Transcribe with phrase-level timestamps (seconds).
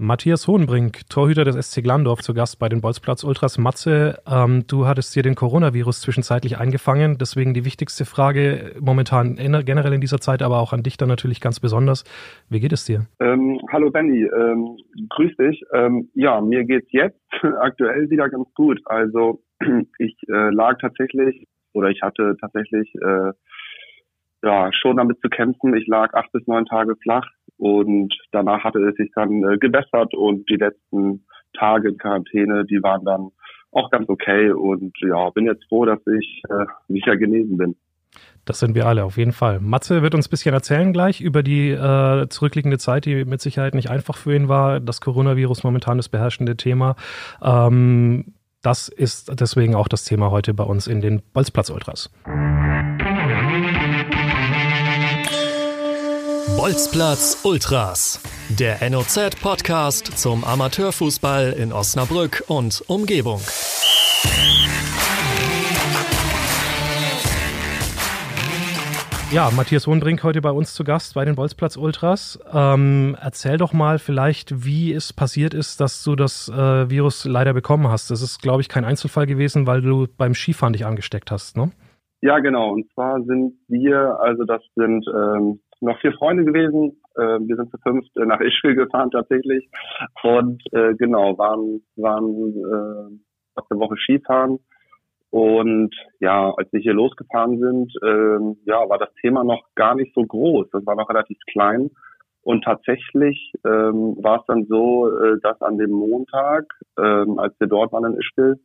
[0.00, 3.58] Matthias Hohenbrink, Torhüter des SC Glandorf, zu Gast bei den Bolzplatz Ultras.
[3.58, 9.92] Matze, ähm, du hattest dir den Coronavirus zwischenzeitlich eingefangen, deswegen die wichtigste Frage momentan generell
[9.92, 12.04] in dieser Zeit, aber auch an dich dann natürlich ganz besonders.
[12.48, 13.06] Wie geht es dir?
[13.18, 14.76] Ähm, hallo Benny, ähm,
[15.08, 15.64] grüß dich.
[15.74, 17.18] Ähm, ja, mir geht's jetzt
[17.60, 18.80] aktuell wieder ganz gut.
[18.84, 19.42] Also
[19.98, 23.32] ich äh, lag tatsächlich oder ich hatte tatsächlich äh,
[24.44, 25.74] ja schon damit zu kämpfen.
[25.74, 27.28] Ich lag acht bis neun Tage flach
[27.58, 31.26] und danach hatte es sich dann äh, gebessert und die letzten
[31.58, 33.30] Tage in Quarantäne, die waren dann
[33.72, 37.76] auch ganz okay und ja, bin jetzt froh, dass ich äh, sicher genesen bin.
[38.44, 39.60] Das sind wir alle, auf jeden Fall.
[39.60, 43.74] Matze wird uns ein bisschen erzählen gleich über die äh, zurückliegende Zeit, die mit Sicherheit
[43.74, 44.80] nicht einfach für ihn war.
[44.80, 46.96] Das Coronavirus momentan das beherrschende Thema.
[47.42, 51.70] Ähm, das ist deswegen auch das Thema heute bei uns in den Bolzplatz
[56.58, 58.20] Bolzplatz Ultras,
[58.58, 63.38] der NOZ-Podcast zum Amateurfußball in Osnabrück und Umgebung.
[69.32, 72.40] Ja, Matthias Hohenbrink heute bei uns zu Gast bei den Bolzplatz Ultras.
[72.52, 77.54] Ähm, erzähl doch mal vielleicht, wie es passiert ist, dass du das äh, Virus leider
[77.54, 78.10] bekommen hast.
[78.10, 81.70] Das ist, glaube ich, kein Einzelfall gewesen, weil du beim Skifahren dich angesteckt hast, ne?
[82.20, 82.72] Ja, genau.
[82.72, 87.00] Und zwar sind wir, also das sind ähm, noch vier Freunde gewesen.
[87.16, 89.68] Äh, wir sind zu fünft nach Ischgl gefahren tatsächlich
[90.22, 94.58] und äh, genau waren waren äh, aus der Woche Skifahren
[95.30, 100.14] und ja, als wir hier losgefahren sind, äh, ja, war das Thema noch gar nicht
[100.14, 100.68] so groß.
[100.72, 101.90] Das war noch relativ klein.
[102.42, 106.64] Und tatsächlich ähm, war es dann so, äh, dass an dem Montag,
[106.98, 108.56] ähm, als wir dort waren in Ischgl,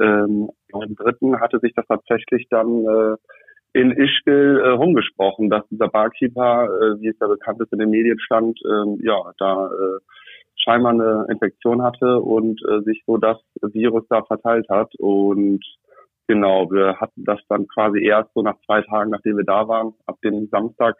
[0.00, 3.16] ähm, am dritten hatte sich das tatsächlich dann äh,
[3.76, 7.90] in Ischgl äh, rumgesprochen, dass dieser Barkeeper, äh, wie es ja bekannt ist in den
[7.90, 9.98] Medien stand, äh, ja, da äh,
[10.56, 14.94] scheinbar eine Infektion hatte und äh, sich so das Virus da verteilt hat.
[14.98, 15.62] Und
[16.26, 19.92] genau, wir hatten das dann quasi erst so nach zwei Tagen, nachdem wir da waren,
[20.06, 20.96] ab dem Samstag,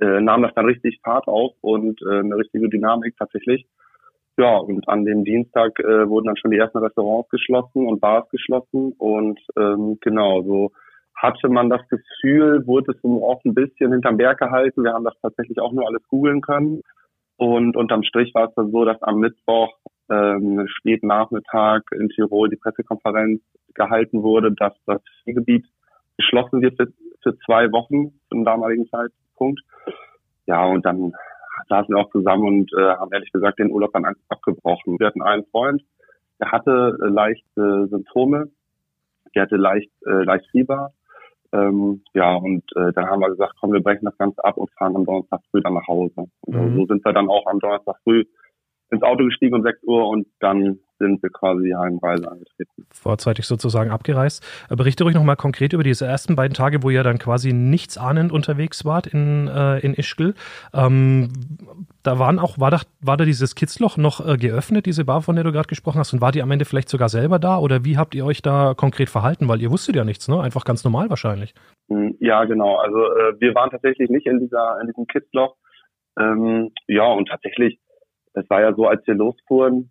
[0.00, 3.66] äh, nahm das dann richtig Fahrt auf und äh, eine richtige Dynamik tatsächlich.
[4.36, 8.28] Ja, und an dem Dienstag äh, wurden dann schon die ersten Restaurants geschlossen und Bars
[8.30, 10.72] geschlossen und ähm, genau, so
[11.16, 14.84] hatte man das Gefühl, wurde es auch ein bisschen hinterm Berg gehalten.
[14.84, 16.82] Wir haben das tatsächlich auch nur alles googeln können.
[17.36, 19.72] Und unterm Strich war es dann so, dass am Mittwoch
[20.10, 23.40] ähm, späten Nachmittag in Tirol die Pressekonferenz
[23.74, 25.66] gehalten wurde, dass das Skigebiet
[26.16, 26.92] geschlossen wird für,
[27.22, 29.60] für zwei Wochen zum damaligen Zeitpunkt.
[30.46, 31.12] Ja, und dann
[31.68, 34.98] saßen wir auch zusammen und äh, haben ehrlich gesagt den Urlaub dann abgebrochen.
[34.98, 35.82] Wir hatten einen Freund,
[36.40, 38.50] der hatte äh, leichte Symptome,
[39.34, 40.92] der hatte leicht, äh, leicht Fieber
[41.54, 44.70] ähm, ja, und äh, dann haben wir gesagt, komm, wir brechen das Ganze ab und
[44.72, 46.26] fahren am Donnerstag früh dann nach Hause.
[46.40, 46.76] Und mhm.
[46.76, 48.24] so sind wir dann auch am Donnerstag früh
[48.90, 52.86] ins Auto gestiegen um 6 Uhr und dann sind wir quasi Heimreise angetreten.
[52.90, 54.44] Vorzeitig sozusagen abgereist.
[54.70, 57.98] Äh, berichte ruhig nochmal konkret über diese ersten beiden Tage, wo ihr dann quasi nichts
[57.98, 60.34] ahnend unterwegs wart in, äh, in Ischgl.
[60.72, 61.28] Ähm,
[62.02, 65.36] da waren auch, war da, war da dieses Kitzloch noch äh, geöffnet, diese Bar, von
[65.36, 67.58] der du gerade gesprochen hast, und war die am Ende vielleicht sogar selber da?
[67.58, 69.48] Oder wie habt ihr euch da konkret verhalten?
[69.48, 70.40] Weil ihr wusstet ja nichts, ne?
[70.40, 71.54] Einfach ganz normal wahrscheinlich.
[71.88, 72.76] Hm, ja, genau.
[72.76, 75.56] Also äh, wir waren tatsächlich nicht in dieser, in diesem Kitzloch.
[76.18, 77.78] Ähm, ja, und tatsächlich,
[78.34, 79.90] es war ja so, als wir losfuhren,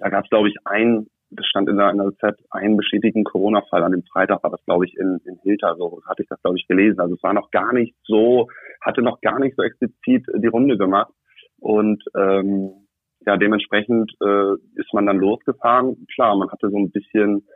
[0.00, 3.24] da gab es, glaube ich, ein, das stand in der, in der Z, einen bestätigten
[3.24, 3.82] Corona-Fall.
[3.82, 6.56] An dem Freitag war das, glaube ich, in, in Hilter, so hatte ich das, glaube
[6.58, 7.00] ich, gelesen.
[7.00, 8.48] Also es war noch gar nicht so,
[8.80, 11.12] hatte noch gar nicht so explizit die Runde gemacht.
[11.58, 12.86] Und ähm,
[13.26, 16.06] ja, dementsprechend äh, ist man dann losgefahren.
[16.14, 17.46] Klar, man hatte so ein bisschen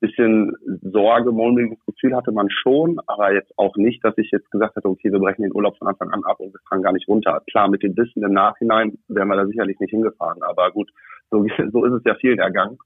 [0.00, 4.76] bisschen Sorge, mulmiges Gefühl hatte man schon, aber jetzt auch nicht, dass ich jetzt gesagt
[4.76, 7.08] hätte, okay, wir brechen den Urlaub von Anfang an ab und wir fahren gar nicht
[7.08, 7.42] runter.
[7.50, 10.90] Klar, mit dem Wissen im Nachhinein wären wir da sicherlich nicht hingefahren, aber gut,
[11.30, 12.78] so, so ist es ja vielen ergangen.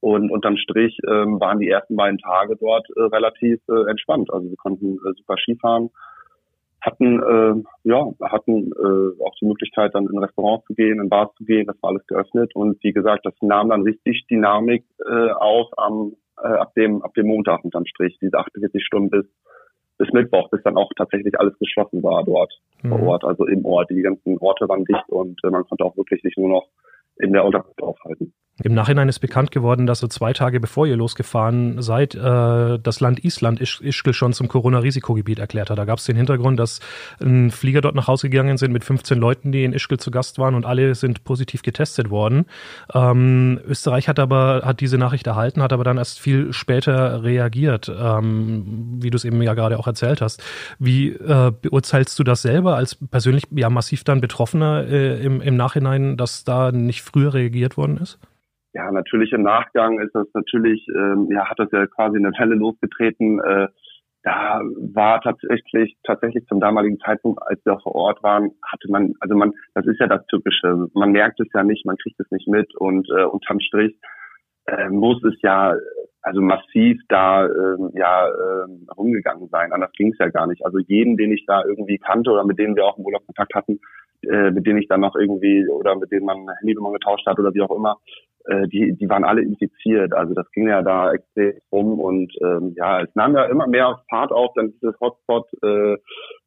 [0.00, 4.30] Und unterm Strich ähm, waren die ersten beiden Tage dort äh, relativ äh, entspannt.
[4.30, 5.88] Also wir konnten äh, super Skifahren,
[6.84, 11.34] hatten äh, ja hatten äh, auch die Möglichkeit dann in Restaurants zu gehen, in Bars
[11.36, 15.30] zu gehen, das war alles geöffnet und wie gesagt, das nahm dann richtig Dynamik äh,
[15.30, 19.24] auf am äh, ab dem ab dem Montag unterm Strich, diese 48 Stunden bis
[19.96, 22.52] bis Mittwoch, bis dann auch tatsächlich alles geschlossen war dort
[22.82, 22.88] mhm.
[22.90, 23.90] vor Ort, also im Ort.
[23.90, 26.66] Die ganzen Orte waren dicht und äh, man konnte auch wirklich sich nur noch
[27.18, 28.34] in der Unterkunft aufhalten.
[28.62, 33.00] Im Nachhinein ist bekannt geworden, dass so zwei Tage bevor ihr losgefahren seid, äh, das
[33.00, 35.78] Land Island Isch Ischgl schon zum Corona-Risikogebiet erklärt hat.
[35.78, 36.78] Da gab es den Hintergrund, dass
[37.20, 40.38] ein Flieger dort nach Hause gegangen sind mit 15 Leuten, die in Ischgl zu Gast
[40.38, 42.44] waren und alle sind positiv getestet worden.
[42.94, 47.88] Ähm, Österreich hat aber hat diese Nachricht erhalten, hat aber dann erst viel später reagiert,
[47.88, 50.44] ähm, wie du es eben ja gerade auch erzählt hast.
[50.78, 55.56] Wie äh, beurteilst du das selber als persönlich ja massiv dann Betroffener äh, im, im
[55.56, 58.18] Nachhinein, dass da nicht früher reagiert worden ist?
[58.74, 62.56] ja, natürlich im Nachgang ist das natürlich, ähm, ja, hat das ja quasi eine Welle
[62.56, 63.40] losgetreten.
[63.40, 63.68] Äh,
[64.24, 64.60] da
[64.94, 69.52] war tatsächlich, tatsächlich zum damaligen Zeitpunkt, als wir vor Ort waren, hatte man, also man,
[69.74, 70.88] das ist ja das Typische.
[70.94, 73.96] Man merkt es ja nicht, man kriegt es nicht mit und äh, unterm Strich
[74.66, 75.74] äh, muss es ja
[76.22, 79.72] also massiv da äh, ja äh, rumgegangen sein.
[79.72, 80.64] Anders ging es ja gar nicht.
[80.64, 83.54] Also jeden, den ich da irgendwie kannte oder mit denen wir auch im Urlaub Kontakt
[83.54, 83.78] hatten,
[84.22, 87.52] äh, mit denen ich dann noch irgendwie oder mit denen man Handynummer getauscht hat oder
[87.52, 87.98] wie auch immer,
[88.46, 90.14] äh, die, die waren alle infiziert.
[90.14, 94.00] Also das ging ja da extrem rum und ähm, ja, es nahm ja immer mehr
[94.08, 95.96] Fahrt auf, dann dieses Hotspot äh,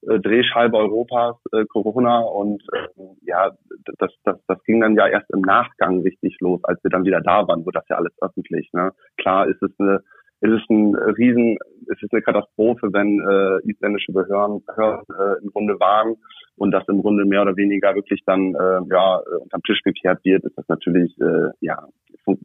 [0.10, 2.88] äh, Drehscheibe Europas, äh, Corona und äh,
[3.24, 3.52] ja,
[3.98, 7.22] das, das, das ging dann ja erst im Nachgang richtig los, als wir dann wieder
[7.22, 8.70] da waren, wurde das ja alles öffentlich.
[8.74, 8.92] Ne?
[9.18, 10.02] Klar ist es eine
[10.40, 11.58] es ist ein Riesen,
[11.92, 16.16] es ist eine Katastrophe, wenn äh, isländische Behörden, Behörden äh, im Grunde waren
[16.58, 20.44] und das im Grunde mehr oder weniger wirklich dann äh, ja unterm Tisch gekehrt wird,
[20.44, 21.88] ist das natürlich äh, ja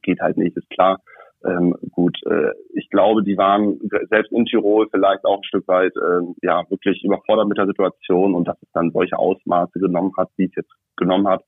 [0.03, 1.01] geht halt nicht, ist klar.
[1.45, 3.79] Ähm, gut, äh, ich glaube, die waren
[4.09, 8.35] selbst in Tirol vielleicht auch ein Stück weit äh, ja wirklich überfordert mit der Situation
[8.35, 11.43] und dass es dann solche Ausmaße genommen hat, wie es jetzt genommen hat.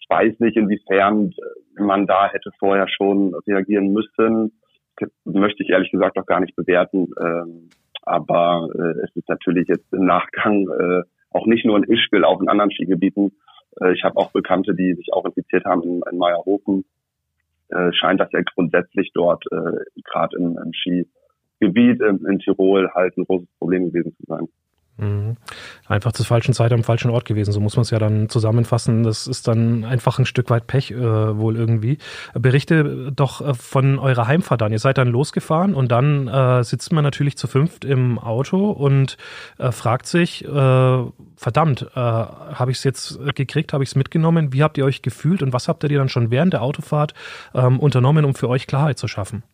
[0.00, 1.32] Ich weiß nicht, inwiefern
[1.78, 4.52] man da hätte vorher schon reagieren müssen
[5.24, 7.08] möchte ich ehrlich gesagt auch gar nicht bewerten.
[7.20, 7.68] Ähm,
[8.02, 12.40] aber äh, es ist natürlich jetzt im Nachgang äh, auch nicht nur in Ischgl, auch
[12.40, 13.32] in anderen Skigebieten.
[13.80, 16.84] Äh, ich habe auch Bekannte, die sich auch infiziert haben in, in Meierhofen.
[17.70, 23.16] Äh, scheint das ja grundsätzlich dort äh, gerade im, im Skigebiet in, in Tirol halt
[23.16, 24.48] ein großes Problem gewesen zu sein.
[24.98, 25.36] Mhm.
[25.86, 27.52] Einfach zur falschen Zeit am falschen Ort gewesen.
[27.52, 29.04] So muss man es ja dann zusammenfassen.
[29.04, 31.98] Das ist dann einfach ein Stück weit Pech äh, wohl irgendwie.
[32.34, 34.72] Berichte doch äh, von eurer Heimfahrt dann.
[34.72, 39.16] Ihr seid dann losgefahren und dann äh, sitzt man natürlich zu fünft im Auto und
[39.58, 40.48] äh, fragt sich, äh,
[41.36, 44.52] verdammt, äh, habe ich es jetzt gekriegt, habe ich es mitgenommen?
[44.52, 47.14] Wie habt ihr euch gefühlt und was habt ihr dann schon während der Autofahrt
[47.54, 49.44] ähm, unternommen, um für euch Klarheit zu schaffen?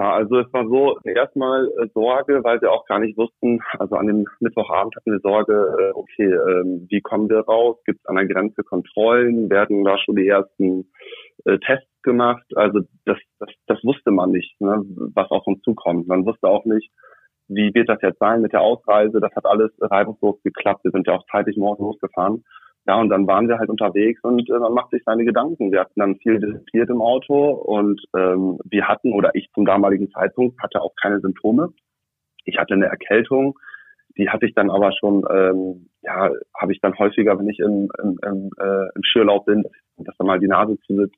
[0.00, 3.96] Ja, also es war so erstmal äh, Sorge, weil wir auch gar nicht wussten, also
[3.96, 7.76] an dem Mittwochabend hatten wir Sorge, äh, okay, äh, wie kommen wir raus?
[7.84, 9.50] Gibt es an der Grenze Kontrollen?
[9.50, 10.90] Werden da schon die ersten
[11.44, 12.46] äh, Tests gemacht?
[12.54, 14.82] Also das, das, das wusste man nicht, ne,
[15.14, 16.08] was auf uns zukommt.
[16.08, 16.90] Man wusste auch nicht,
[17.48, 19.20] wie wird das jetzt sein mit der Ausreise?
[19.20, 20.82] Das hat alles reibungslos geklappt.
[20.82, 22.42] Wir sind ja auch zeitig morgens losgefahren.
[22.86, 25.70] Ja, und dann waren wir halt unterwegs und äh, man macht sich seine Gedanken.
[25.70, 30.10] Wir hatten dann viel diskutiert im Auto und ähm, wir hatten, oder ich zum damaligen
[30.10, 31.72] Zeitpunkt, hatte auch keine Symptome.
[32.44, 33.58] Ich hatte eine Erkältung,
[34.16, 37.90] die hatte ich dann aber schon, ähm, ja, habe ich dann häufiger, wenn ich im,
[38.02, 39.64] im, im, äh, im Schürlaub bin,
[39.98, 41.16] dass dann mal die Nase zusitzt,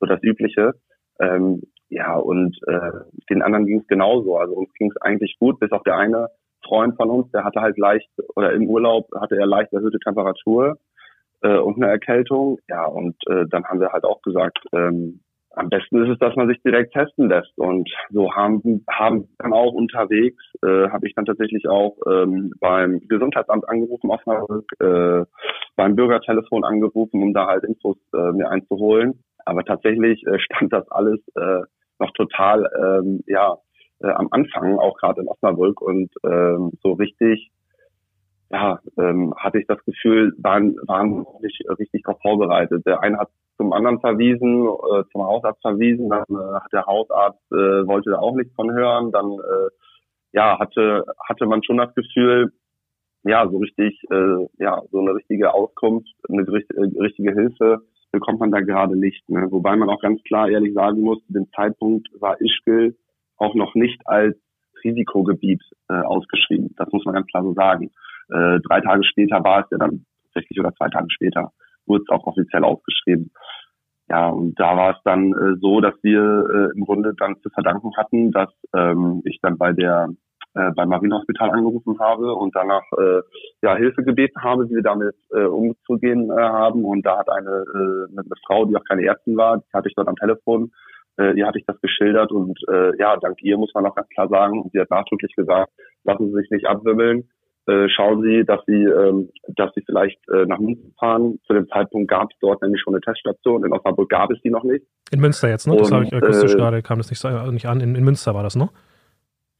[0.00, 0.72] so das Übliche.
[1.20, 2.90] Ähm, ja, und äh,
[3.30, 4.38] den anderen ging es genauso.
[4.38, 6.28] Also uns ging es eigentlich gut, bis auf der eine
[6.64, 10.78] Freund von uns, der hatte halt leicht, oder im Urlaub hatte er leicht erhöhte Temperatur
[11.42, 12.58] äh, und eine Erkältung.
[12.68, 15.20] Ja, und äh, dann haben wir halt auch gesagt, ähm,
[15.56, 17.56] am besten ist es, dass man sich direkt testen lässt.
[17.56, 23.00] Und so haben, haben dann auch unterwegs, äh, habe ich dann tatsächlich auch ähm, beim
[23.08, 25.24] Gesundheitsamt angerufen, Osnabrück, äh,
[25.76, 29.22] beim Bürgertelefon angerufen, um da halt Infos äh, mir einzuholen.
[29.46, 31.62] Aber tatsächlich äh, stand das alles äh,
[31.98, 33.56] noch total ähm, ja
[34.00, 37.50] äh, am Anfang, auch gerade in Osnabrück und ähm, so richtig
[38.50, 42.86] ja, ähm, hatte ich das Gefühl, waren, waren nicht richtig darauf vorbereitet.
[42.86, 47.40] Der eine hat zum anderen verwiesen, äh, zum Hausarzt verwiesen, dann äh, hat der Hausarzt
[47.50, 49.70] äh, wollte da auch nichts von hören, dann äh,
[50.32, 52.52] ja hatte hatte man schon das Gefühl,
[53.24, 57.82] ja so richtig äh, ja so eine richtige Auskunft, eine äh, richtige Hilfe
[58.12, 59.28] bekommt man da gerade nicht.
[59.28, 59.46] Ne?
[59.50, 62.96] Wobei man auch ganz klar ehrlich sagen muss, zu dem Zeitpunkt war Ischgl
[63.36, 64.36] auch noch nicht als
[64.84, 66.74] Risikogebiet äh, ausgeschrieben.
[66.76, 67.90] Das muss man ganz klar so sagen.
[68.30, 71.52] Äh, drei Tage später war es ja dann tatsächlich oder zwei Tage später
[71.86, 73.30] wurde es auch offiziell ausgeschrieben.
[74.08, 77.50] Ja, und da war es dann äh, so, dass wir äh, im Grunde dann zu
[77.50, 80.08] verdanken hatten, dass ähm, ich dann bei der
[80.54, 83.20] äh, beim Marienhospital angerufen habe und danach äh,
[83.62, 86.84] ja Hilfe gebeten habe, wie wir damit äh, umzugehen äh, haben.
[86.84, 89.94] Und da hat eine, äh, eine Frau, die auch keine Ärztin war, die hatte ich
[89.94, 90.72] dort am Telefon,
[91.18, 94.08] äh, ihr hatte ich das geschildert und äh, ja, dank ihr muss man auch ganz
[94.08, 95.72] klar sagen, und sie hat nachdrücklich gesagt,
[96.04, 97.28] lassen Sie sich nicht abwimmeln,
[97.66, 101.38] äh, schauen Sie, dass Sie, ähm, dass Sie vielleicht äh, nach Münster fahren.
[101.46, 103.64] Zu dem Zeitpunkt gab es dort nämlich schon eine Teststation.
[103.64, 104.84] In Osnabrück gab es die noch nicht.
[105.10, 105.76] In Münster jetzt, ne?
[105.76, 107.80] Das habe ich akustisch äh, gerade, kam das nicht, nicht an.
[107.80, 108.68] In, in, Münster war das, ne?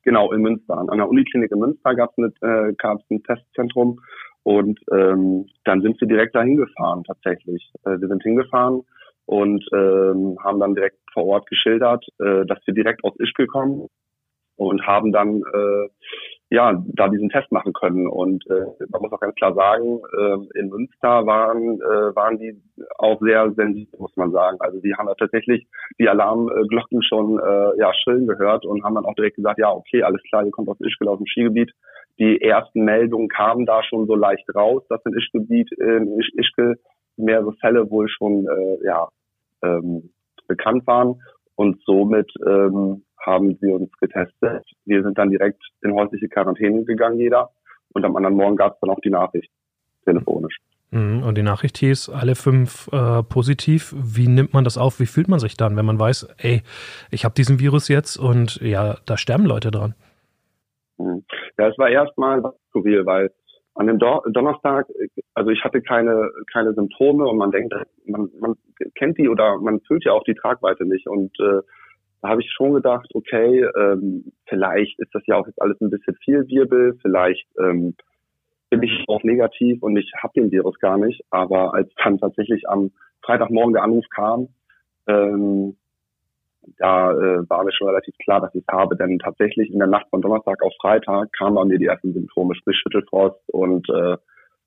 [0.03, 0.79] Genau, in Münster.
[0.79, 4.01] An der Uniklinik in Münster gab es äh, ein Testzentrum
[4.45, 7.73] und ähm, dann sind wir direkt dahin gefahren tatsächlich.
[7.85, 8.83] Äh, wir sind hingefahren
[9.25, 13.89] und ähm, haben dann direkt vor Ort geschildert, äh, dass wir direkt aus Ischgl kommen
[14.55, 15.89] und haben dann äh,
[16.51, 18.07] ja da diesen Test machen können.
[18.07, 22.61] Und äh, man muss auch ganz klar sagen, äh, in Münster waren äh, waren die
[22.99, 24.59] auch sehr sensibel, muss man sagen.
[24.61, 25.67] Also die haben da tatsächlich
[25.99, 30.03] die Alarmglocken schon äh, ja schrillen gehört und haben dann auch direkt gesagt, ja okay,
[30.03, 31.73] alles klar, ihr kommt aus Ischgl aus dem Skigebiet.
[32.19, 36.77] Die ersten Meldungen kamen da schon so leicht raus, dass in Ischgebiet in Ischgl
[37.17, 39.09] mehrere Fälle wohl schon äh, ja
[39.63, 40.11] ähm,
[40.47, 41.21] bekannt waren
[41.57, 44.65] und somit ähm, haben sie uns getestet.
[44.85, 47.51] Wir sind dann direkt in häusliche Quarantäne gegangen, jeder.
[47.93, 49.51] Und am anderen Morgen gab es dann auch die Nachricht,
[50.05, 50.59] telefonisch.
[50.91, 53.95] Mhm, und die Nachricht hieß, alle fünf äh, positiv.
[53.97, 55.01] Wie nimmt man das auf?
[55.01, 56.63] Wie fühlt man sich dann, wenn man weiß, ey,
[57.11, 59.95] ich habe diesen Virus jetzt und ja, da sterben Leute dran?
[60.99, 61.25] Mhm.
[61.59, 63.31] Ja, es war erstmal skurril, weil
[63.75, 64.87] an dem Do Donnerstag,
[65.35, 67.75] also ich hatte keine, keine Symptome und man denkt,
[68.07, 68.55] man, man
[68.95, 71.07] kennt die oder man fühlt ja auch die Tragweite nicht.
[71.07, 71.61] Und äh,
[72.29, 76.17] habe ich schon gedacht, okay, ähm, vielleicht ist das ja auch jetzt alles ein bisschen
[76.17, 77.95] viel Wirbel, vielleicht ähm,
[78.71, 81.23] bin ich auch negativ und ich habe den Virus gar nicht.
[81.31, 82.91] Aber als dann tatsächlich am
[83.23, 84.49] Freitagmorgen der Anruf kam,
[85.07, 85.77] ähm,
[86.79, 89.89] da äh, war mir schon relativ klar, dass ich es habe, denn tatsächlich in der
[89.89, 94.17] Nacht von Donnerstag auf Freitag kamen bei mir die ersten Symptome, sprich Schüttelfrost und äh,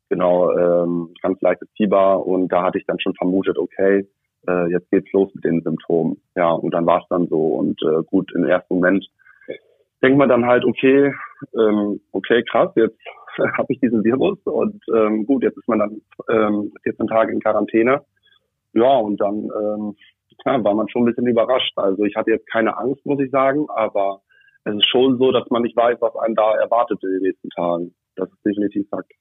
[0.09, 4.07] genau ähm, ganz leichtes Fieber und da hatte ich dann schon vermutet, okay,
[4.47, 6.21] äh, jetzt geht's los mit den Symptomen.
[6.35, 9.05] Ja, und dann war es dann so und äh, gut, im ersten Moment
[10.01, 11.13] denkt man dann halt, okay,
[11.57, 12.99] ähm, okay, krass, jetzt
[13.57, 17.39] habe ich diesen Virus und ähm, gut, jetzt ist man dann ähm, 14 Tage in
[17.39, 18.01] Quarantäne.
[18.73, 19.95] Ja, und dann ähm,
[20.45, 21.73] ja, war man schon ein bisschen überrascht.
[21.75, 24.21] Also ich hatte jetzt keine Angst, muss ich sagen, aber
[24.63, 27.49] es ist schon so, dass man nicht weiß, was einen da erwartet in den nächsten
[27.49, 27.95] Tagen.
[28.15, 29.11] Das ist definitiv Fakt.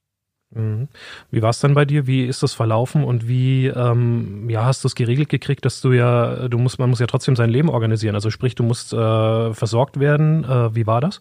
[0.55, 0.89] Mhm.
[1.31, 2.07] Wie war es dann bei dir?
[2.07, 5.93] Wie ist das verlaufen und wie ähm, ja, hast du es geregelt gekriegt, dass du
[5.93, 8.15] ja, du musst, man muss ja trotzdem sein Leben organisieren.
[8.15, 10.45] Also sprich, du musst äh, versorgt werden.
[10.45, 11.21] Äh, wie war das?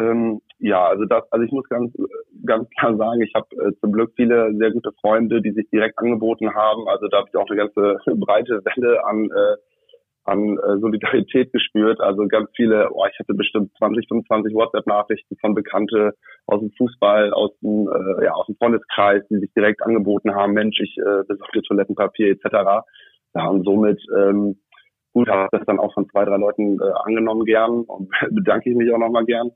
[0.00, 1.92] Ähm, ja, also das, also ich muss ganz,
[2.44, 5.98] ganz klar sagen, ich habe äh, zum Glück viele sehr gute Freunde, die sich direkt
[5.98, 6.88] angeboten haben.
[6.88, 9.56] Also da habe ich auch eine ganze breite Welle an, äh,
[10.28, 12.00] an äh, Solidarität gespürt.
[12.00, 16.14] Also ganz viele, oh, ich hatte bestimmt 20, 25 WhatsApp-Nachrichten von Bekannte
[16.46, 20.52] aus dem Fußball, aus dem, äh, ja, aus dem Freundeskreis, die sich direkt angeboten haben,
[20.52, 22.84] Mensch, ich äh, besorge Toilettenpapier etc.
[23.34, 24.58] Ja, und somit ähm,
[25.12, 28.76] gut, habe das dann auch von zwei, drei Leuten äh, angenommen gern und bedanke ich
[28.76, 29.50] mich auch nochmal gern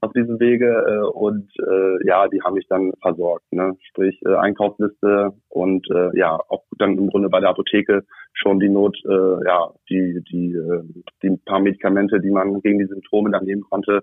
[0.00, 3.76] auf diesem Wege äh, und äh, ja, die haben mich dann versorgt, ne?
[3.88, 8.68] sprich äh, Einkaufsliste und äh, ja auch dann im Grunde bei der Apotheke schon die
[8.68, 10.82] Not, äh, ja die die äh,
[11.22, 14.02] die paar Medikamente, die man gegen die Symptome dann nehmen konnte,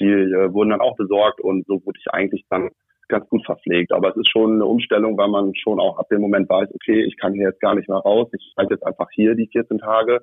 [0.00, 2.70] die äh, wurden dann auch besorgt und so wurde ich eigentlich dann
[3.08, 3.92] ganz gut verpflegt.
[3.92, 7.04] Aber es ist schon eine Umstellung, weil man schon auch ab dem Moment weiß, okay,
[7.04, 9.78] ich kann hier jetzt gar nicht mehr raus, ich halte jetzt einfach hier die 14
[9.78, 10.22] Tage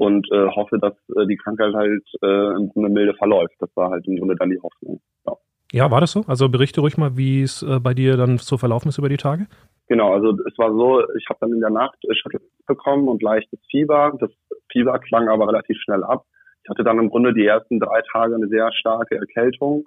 [0.00, 3.54] und äh, hoffe, dass äh, die Krankheit halt äh, im Grunde milde verläuft.
[3.58, 4.98] Das war halt im Grunde dann die Hoffnung.
[5.26, 5.32] Ja.
[5.72, 6.24] ja, war das so?
[6.26, 9.18] Also berichte ruhig mal, wie es äh, bei dir dann so verlaufen ist über die
[9.18, 9.46] Tage.
[9.88, 13.60] Genau, also es war so, ich habe dann in der Nacht Shuttle bekommen und leichtes
[13.70, 14.16] Fieber.
[14.18, 14.30] Das
[14.72, 16.24] Fieber klang aber relativ schnell ab.
[16.64, 19.84] Ich hatte dann im Grunde die ersten drei Tage eine sehr starke Erkältung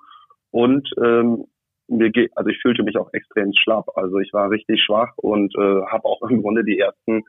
[0.51, 1.45] und ähm,
[1.87, 3.87] mir geht, also ich fühlte mich auch extrem schlapp.
[3.95, 7.23] Also ich war richtig schwach und äh, habe auch im Grunde die ersten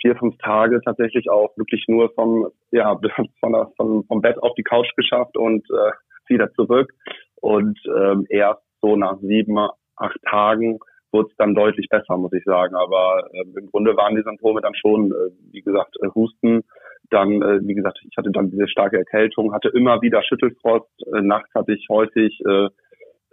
[0.00, 2.98] vier, fünf Tage tatsächlich auch wirklich nur vom, ja,
[3.40, 5.92] von der, von, vom Bett auf die Couch geschafft und äh,
[6.28, 6.92] wieder zurück.
[7.40, 9.58] Und ähm, erst so nach sieben,
[9.96, 10.78] acht Tagen
[11.12, 12.74] wurde es dann deutlich besser, muss ich sagen.
[12.74, 16.62] Aber äh, im Grunde waren die Symptome dann schon, äh, wie gesagt, äh, Husten.
[17.10, 20.88] Dann, äh, wie gesagt, ich hatte dann diese starke Erkältung, hatte immer wieder Schüttelfrost.
[21.12, 22.68] Äh, nachts hatte ich häufig äh,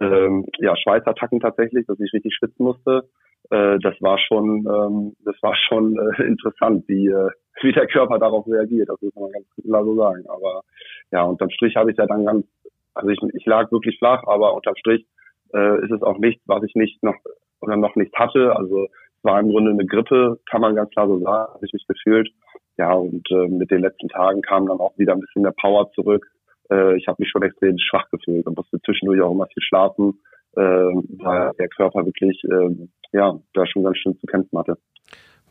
[0.00, 3.08] äh, ja, Schweißattacken tatsächlich, dass ich richtig schwitzen musste
[3.50, 7.30] äh, das war schon, ähm, das war schon äh, interessant, wie, äh,
[7.62, 8.88] wie der Körper darauf reagiert.
[8.88, 10.24] Das muss man ganz klar so sagen.
[10.28, 10.62] Aber
[11.10, 12.46] ja, unterm Strich habe ich ja dann ganz,
[12.94, 15.06] also ich, ich lag wirklich flach, aber unterm Strich
[15.54, 17.16] äh, ist es auch nichts, was ich nicht noch
[17.60, 18.54] oder noch nicht hatte.
[18.54, 21.72] Also es war im Grunde eine Grippe, kann man ganz klar so sagen, habe ich
[21.72, 22.28] mich gefühlt.
[22.76, 25.90] Ja, und äh, mit den letzten Tagen kam dann auch wieder ein bisschen mehr Power
[25.92, 26.26] zurück.
[26.70, 30.20] Äh, ich habe mich schon extrem schwach gefühlt und musste zwischendurch auch immer viel schlafen,
[30.58, 34.76] äh, weil der Körper wirklich äh, ja, da schon ganz schön zu kämpfen hatte.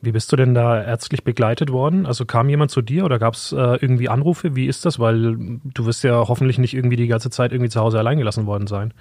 [0.02, 2.06] Wie bist du denn da ärztlich begleitet worden?
[2.06, 4.56] Also kam jemand zu dir oder gab es äh, irgendwie Anrufe?
[4.56, 5.00] Wie ist das?
[5.00, 8.46] Weil du wirst ja hoffentlich nicht irgendwie die ganze Zeit irgendwie zu Hause allein gelassen
[8.46, 8.94] worden sein.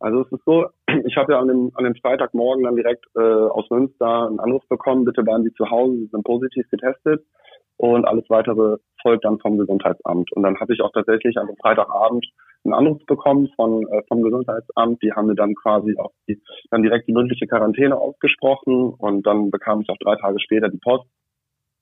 [0.00, 0.66] Also es ist so,
[1.06, 4.66] ich habe ja an dem, an dem Freitagmorgen dann direkt äh, aus Münster einen Anruf
[4.68, 7.24] bekommen, bitte waren Sie zu Hause, Sie sind positiv getestet
[7.82, 10.30] und alles weitere folgt dann vom Gesundheitsamt.
[10.32, 12.24] Und dann hatte ich auch tatsächlich am Freitagabend
[12.64, 15.02] einen Anruf bekommen von äh, vom Gesundheitsamt.
[15.02, 19.50] Die haben mir dann quasi auch die, dann direkt die mündliche Quarantäne ausgesprochen und dann
[19.50, 21.08] bekam ich auch drei Tage später die Post,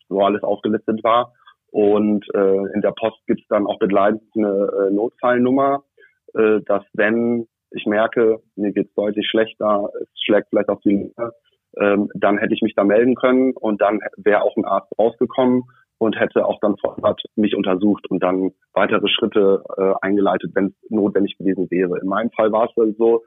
[0.09, 1.35] wo alles aufgelistet war.
[1.71, 4.49] Und äh, in der Post gibt es dann auch begleitend eine
[4.89, 5.85] äh, Notfallnummer,
[6.33, 11.33] äh, dass wenn ich merke, mir geht's deutlich schlechter, es schlägt vielleicht auf die Lunge,
[11.79, 15.65] ähm, dann hätte ich mich da melden können und dann wäre auch ein Arzt rausgekommen
[16.01, 20.69] und hätte auch dann vor Ort mich untersucht und dann weitere Schritte äh, eingeleitet, wenn
[20.69, 22.01] es notwendig gewesen wäre.
[22.01, 23.23] In meinem Fall war es dann so,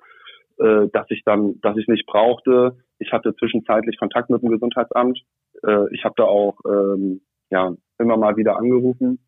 [0.57, 2.75] äh, dass ich dann, dass ich nicht brauchte.
[2.97, 5.19] Ich hatte zwischenzeitlich Kontakt mit dem Gesundheitsamt.
[5.63, 9.19] Äh, ich habe da auch ähm, ja immer mal wieder angerufen.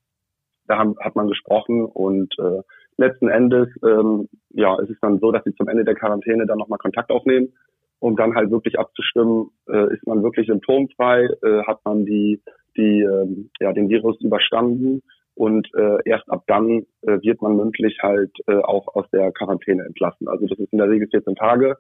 [0.66, 2.64] Da haben, hat man gesprochen und äh,
[2.98, 6.58] letzten Endes ähm, ja es ist dann so, dass sie zum Ende der Quarantäne dann
[6.58, 7.54] nochmal Kontakt aufnehmen
[8.00, 12.42] um dann halt wirklich abzustimmen, äh, ist man wirklich symptomfrei, äh, hat man die,
[12.78, 15.02] die, äh, ja, den Virus überstanden
[15.36, 19.84] und äh, erst ab dann äh, wird man mündlich halt äh, auch aus der Quarantäne
[19.84, 20.28] entlassen.
[20.28, 21.78] Also das ist in der Regel 14 Tage.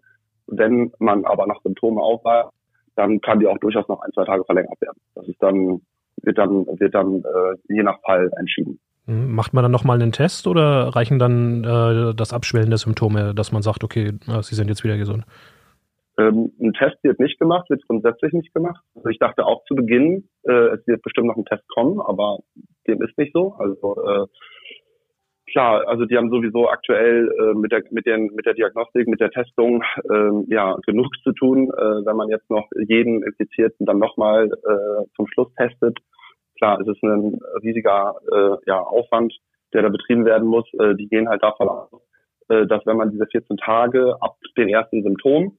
[0.48, 2.50] Wenn man aber nach Symptomen aufweist,
[2.96, 5.00] dann kann die auch durchaus noch ein, zwei Tage verlängert werden.
[5.16, 5.82] Das ist dann,
[6.22, 8.80] wird dann, wird dann äh, je nach Fall entschieden.
[9.08, 13.34] Hm, macht man dann nochmal einen Test oder reichen dann äh, das Abschwellen der Symptome,
[13.34, 15.26] dass man sagt, okay, äh, Sie sind jetzt wieder gesund?
[16.18, 18.82] Ähm, ein Test wird nicht gemacht, wird grundsätzlich nicht gemacht.
[18.96, 22.40] Also ich dachte auch zu Beginn, äh, es wird bestimmt noch ein Test kommen, aber
[22.88, 23.54] dem ist nicht so.
[23.60, 24.28] Also äh,
[25.52, 29.20] klar, also die haben sowieso aktuell äh, mit der mit den mit der Diagnostik, mit
[29.20, 34.00] der Testung äh, ja genug zu tun, äh, wenn man jetzt noch jeden Infizierten dann
[34.00, 35.98] nochmal äh, zum Schluss testet.
[36.58, 39.34] Klar, es ist ein riesiger äh, ja, Aufwand,
[39.74, 40.66] der da betrieben werden muss.
[40.80, 41.90] Äh, die gehen halt davon aus,
[42.48, 45.58] äh, dass wenn man diese 14 Tage ab den ersten Symptomen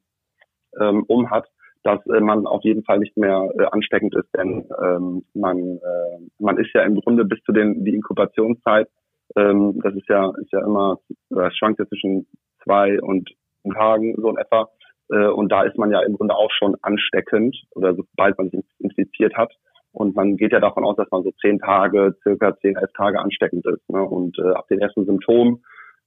[0.80, 1.46] ähm, um hat,
[1.82, 6.18] dass äh, man auf jeden Fall nicht mehr äh, ansteckend ist, denn ähm, man äh,
[6.38, 8.88] man ist ja im Grunde bis zu den die Inkubationszeit,
[9.36, 10.98] ähm, das ist ja ist ja immer,
[11.30, 12.26] es schwankt ja zwischen
[12.64, 13.30] zwei und
[13.72, 14.68] Tagen so in etwa.
[15.10, 18.60] Äh, und da ist man ja im Grunde auch schon ansteckend oder sobald man sich
[18.78, 19.52] infiziert hat.
[19.92, 23.18] Und man geht ja davon aus, dass man so zehn Tage, circa zehn, elf Tage
[23.18, 24.02] ansteckend ist ne?
[24.02, 25.64] und äh, ab den ersten Symptomen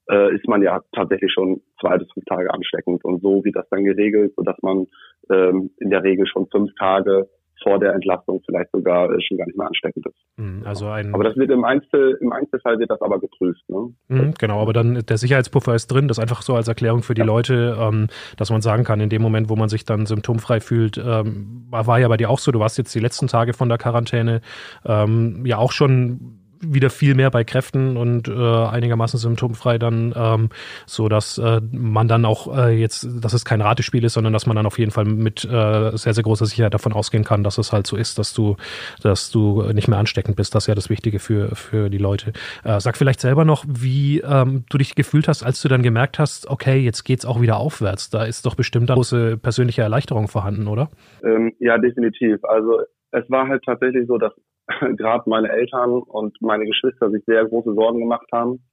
[0.10, 3.04] äh, ist man ja tatsächlich schon zwei bis fünf Tage ansteckend.
[3.06, 4.88] Und so wie das dann geregelt, so dass man
[5.30, 7.28] ähm, in der Regel schon fünf Tage
[7.62, 10.16] vor der Entlastung vielleicht sogar äh, schon gar nicht mehr ansteckend ist.
[10.38, 13.62] Mhm, also ein aber das wird im, Einzel, im Einzelfall wird das aber geprüft.
[13.67, 13.93] Ne?
[14.08, 16.08] Mhm, genau, aber dann der Sicherheitspuffer ist drin.
[16.08, 17.26] Das ist einfach so als Erklärung für die ja.
[17.26, 20.98] Leute, ähm, dass man sagen kann, in dem Moment, wo man sich dann symptomfrei fühlt,
[20.98, 22.52] ähm, war ja bei dir auch so.
[22.52, 24.41] Du warst jetzt die letzten Tage von der Quarantäne
[24.86, 30.50] ähm, ja auch schon wieder viel mehr bei Kräften und äh, einigermaßen symptomfrei dann, ähm,
[30.86, 34.45] so dass äh, man dann auch äh, jetzt, dass es kein Ratespiel ist, sondern dass
[34.45, 37.58] man dann auf jeden Fall mit äh, sehr, sehr großer Sicherheit davon ausgehen kann, dass
[37.58, 38.56] es halt so ist, dass du,
[39.02, 40.56] dass du nicht mehr ansteckend bist.
[40.56, 42.34] Das ist ja das Wichtige für, für die Leute.
[42.63, 46.19] Äh, sag vielleicht selber noch, wie ähm, du dich gefühlt hast, als du dann gemerkt
[46.19, 48.10] hast, okay, jetzt geht's auch wieder aufwärts.
[48.10, 50.89] Da ist doch bestimmt eine große persönliche Erleichterung vorhanden, oder?
[51.24, 52.43] Ähm, ja, definitiv.
[52.43, 54.34] Also es war halt tatsächlich so, dass
[54.97, 58.63] gerade meine Eltern und meine Geschwister sich sehr große Sorgen gemacht haben.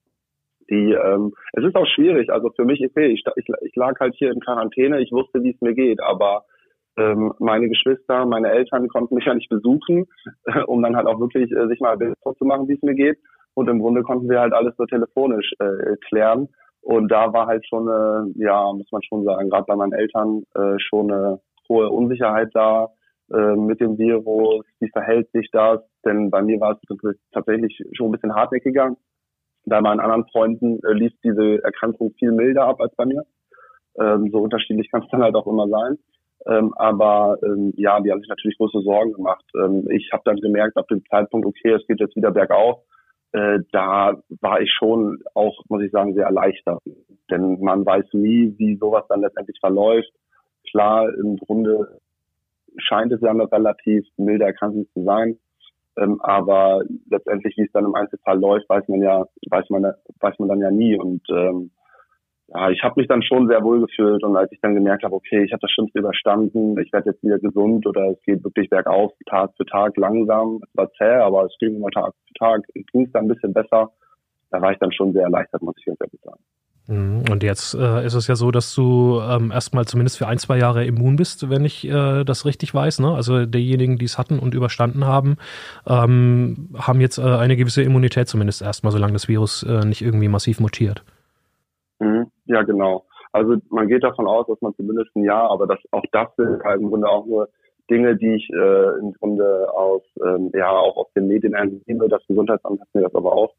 [0.68, 2.30] Die, ähm, es ist auch schwierig.
[2.30, 5.52] Also für mich, okay, ich, ich, ich lag halt hier in Quarantäne, ich wusste, wie
[5.52, 6.44] es mir geht, aber
[6.98, 10.06] ähm, meine Geschwister, meine Eltern konnten mich ja nicht besuchen,
[10.66, 13.18] um dann halt auch wirklich äh, sich mal ein Bild vorzumachen, wie es mir geht.
[13.54, 16.48] Und im Grunde konnten wir halt alles so telefonisch äh, klären.
[16.82, 20.42] Und da war halt schon, eine, ja, muss man schon sagen, gerade bei meinen Eltern
[20.54, 22.88] äh, schon eine hohe Unsicherheit da,
[23.32, 25.80] äh, mit dem Virus, wie verhält sich das?
[26.04, 28.96] Denn bei mir war es tatsächlich schon ein bisschen hartnäckiger.
[29.64, 33.24] Bei meinen anderen Freunden äh, lief diese Erkrankung viel milder ab als bei mir.
[33.98, 35.98] Ähm, so unterschiedlich kann es dann halt auch immer sein.
[36.46, 39.44] Ähm, aber ähm, ja, die haben sich natürlich große Sorgen gemacht.
[39.56, 42.82] Ähm, ich habe dann gemerkt, ab dem Zeitpunkt, okay, es geht jetzt wieder bergauf,
[43.32, 46.80] äh, da war ich schon auch, muss ich sagen, sehr erleichtert.
[47.30, 50.12] Denn man weiß nie, wie sowas dann letztendlich verläuft.
[50.70, 51.98] Klar, im Grunde
[52.78, 55.38] scheint es ja eine relativ milde Erkrankung zu sein.
[55.98, 60.38] Ähm, aber letztendlich, wie es dann im Einzelfall läuft, weiß man ja, weiß man, weiß
[60.38, 60.98] man dann ja nie.
[60.98, 61.70] Und ähm,
[62.48, 65.14] ja, ich habe mich dann schon sehr wohl gefühlt und als ich dann gemerkt habe,
[65.14, 68.70] okay, ich habe das Schlimmste überstanden, ich werde jetzt wieder gesund oder es geht wirklich
[68.70, 70.60] bergauf, Tag für Tag langsam.
[70.62, 73.52] Es war zäh, aber es ging immer Tag für Tag, ging es dann ein bisschen
[73.52, 73.90] besser.
[74.50, 76.40] Da war ich dann schon sehr erleichtert, muss ich ganz ehrlich sagen.
[76.88, 77.24] Mhm.
[77.30, 80.58] Und jetzt äh, ist es ja so, dass du ähm, erstmal zumindest für ein, zwei
[80.58, 83.00] Jahre immun bist, wenn ich äh, das richtig weiß.
[83.00, 83.12] Ne?
[83.12, 85.36] Also diejenigen, die es hatten und überstanden haben,
[85.86, 90.28] ähm, haben jetzt äh, eine gewisse Immunität zumindest erstmal, solange das Virus äh, nicht irgendwie
[90.28, 91.02] massiv mutiert.
[91.98, 92.26] Mhm.
[92.44, 93.04] Ja, genau.
[93.32, 96.62] Also man geht davon aus, dass man zumindest ein Jahr, aber das auch das sind
[96.64, 97.48] halt im Grunde auch nur
[97.90, 102.08] Dinge, die ich äh, im Grunde aus ähm, ja auch aus den Medien entnehme.
[102.08, 103.52] Das Gesundheitsamt hat mir das aber auch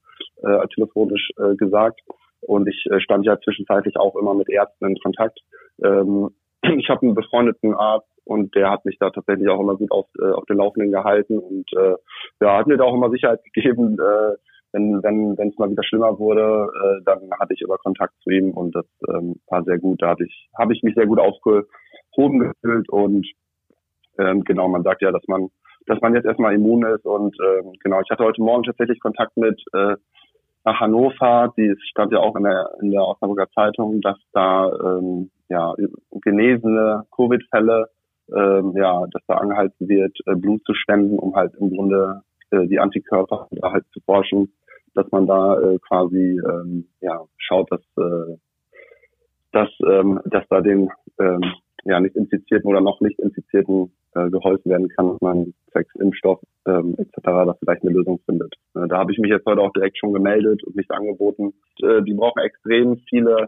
[0.44, 2.02] äh, telefonisch äh, gesagt.
[2.48, 5.40] Und ich äh, stand ja zwischenzeitlich auch immer mit Ärzten in Kontakt.
[5.84, 6.30] Ähm,
[6.78, 10.08] ich habe einen befreundeten Arzt und der hat mich da tatsächlich auch immer gut auf,
[10.20, 11.96] äh, auf den Laufenden gehalten und äh,
[12.42, 14.36] ja, hat mir da auch immer Sicherheit gegeben, äh,
[14.74, 18.30] wenn wenn wenn es mal wieder schlimmer wurde, äh, dann hatte ich immer Kontakt zu
[18.30, 20.02] ihm und das ähm, war sehr gut.
[20.02, 23.26] Da hatte ich habe ich mich sehr gut aufgehoben gefühlt und
[24.20, 25.48] ähm, genau, man sagt ja, dass man
[25.86, 29.38] dass man jetzt erstmal immun ist und ähm, genau, ich hatte heute Morgen tatsächlich Kontakt
[29.38, 29.96] mit äh,
[30.68, 35.32] nach Hannover, die stand ja auch in der in der Osnabrücker Zeitung, dass da ähm,
[35.48, 35.74] ja
[36.12, 37.90] genesene Covid-Fälle
[38.36, 42.68] ähm, ja, dass da angehalten wird, äh, Blut zu spenden, um halt im Grunde äh,
[42.68, 44.52] die Antikörper da halt zu forschen,
[44.94, 48.36] dass man da äh, quasi ähm, ja schaut, dass äh,
[49.54, 51.54] dass ähm, dass da den ähm,
[51.90, 56.40] ja nicht infizierten oder noch nicht infizierten äh, geholfen werden kann, dass man zwecks Impfstoff
[56.66, 57.14] ähm, etc.
[57.24, 58.56] da vielleicht eine Lösung findet.
[58.76, 61.54] Äh, da habe ich mich jetzt heute auch direkt schon gemeldet und mich angeboten.
[61.82, 63.48] Äh, die brauchen extrem viele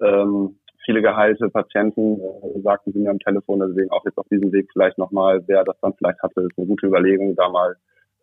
[0.00, 4.52] ähm, viele geheilte Patienten, äh, sagten sie mir am Telefon, deswegen auch jetzt auf diesem
[4.52, 7.76] Weg vielleicht nochmal, wer das dann vielleicht hatte, ist eine gute Überlegung, da mal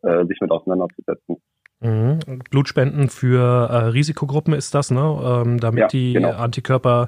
[0.03, 1.37] äh, sich mit auseinanderzusetzen.
[1.81, 2.19] Mhm.
[2.49, 4.99] Blutspenden für äh, Risikogruppen ist das, ne?
[5.45, 6.31] Ähm, damit ja, die genau.
[6.31, 7.07] Antikörper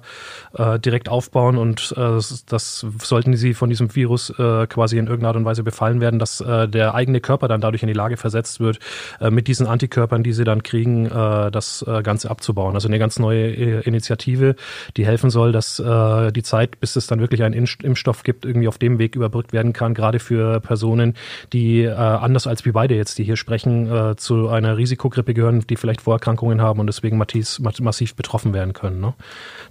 [0.53, 5.07] äh, direkt aufbauen und äh, das, das, sollten sie von diesem Virus äh, quasi in
[5.07, 7.93] irgendeiner Art und Weise befallen werden, dass äh, der eigene Körper dann dadurch in die
[7.93, 8.79] Lage versetzt wird,
[9.19, 12.75] äh, mit diesen Antikörpern, die sie dann kriegen, das Ganze abzubauen.
[12.75, 13.49] Also eine ganz neue
[13.81, 14.55] Initiative,
[14.97, 18.77] die helfen soll, dass die Zeit, bis es dann wirklich einen Impfstoff gibt, irgendwie auf
[18.77, 21.15] dem Weg überbrückt werden kann, gerade für Personen,
[21.53, 25.75] die anders als wir beide jetzt, die hier sprechen, zu einem einer Risikogrippe gehören, die
[25.75, 28.99] vielleicht Vorerkrankungen haben und deswegen massiv betroffen werden können.
[28.99, 29.13] Ne?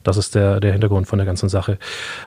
[0.03, 1.79] Das ist der, der Hintergrund von der ganzen Sache.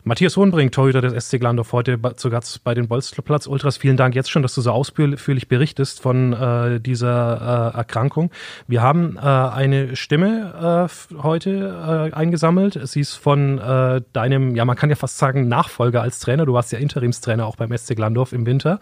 [0.03, 3.77] Matthias Hohenbrink, Torhüter des SC Glandorf, heute zu Gast bei den Bolzplatz Ultras.
[3.77, 8.31] Vielen Dank jetzt schon, dass du so ausführlich berichtest von äh, dieser äh, Erkrankung.
[8.67, 12.79] Wir haben äh, eine Stimme äh, heute äh, eingesammelt.
[12.87, 16.45] Sie ist von äh, deinem, ja man kann ja fast sagen, Nachfolger als Trainer.
[16.45, 18.79] Du warst ja Interimstrainer auch beim SC Glandorf im Winter.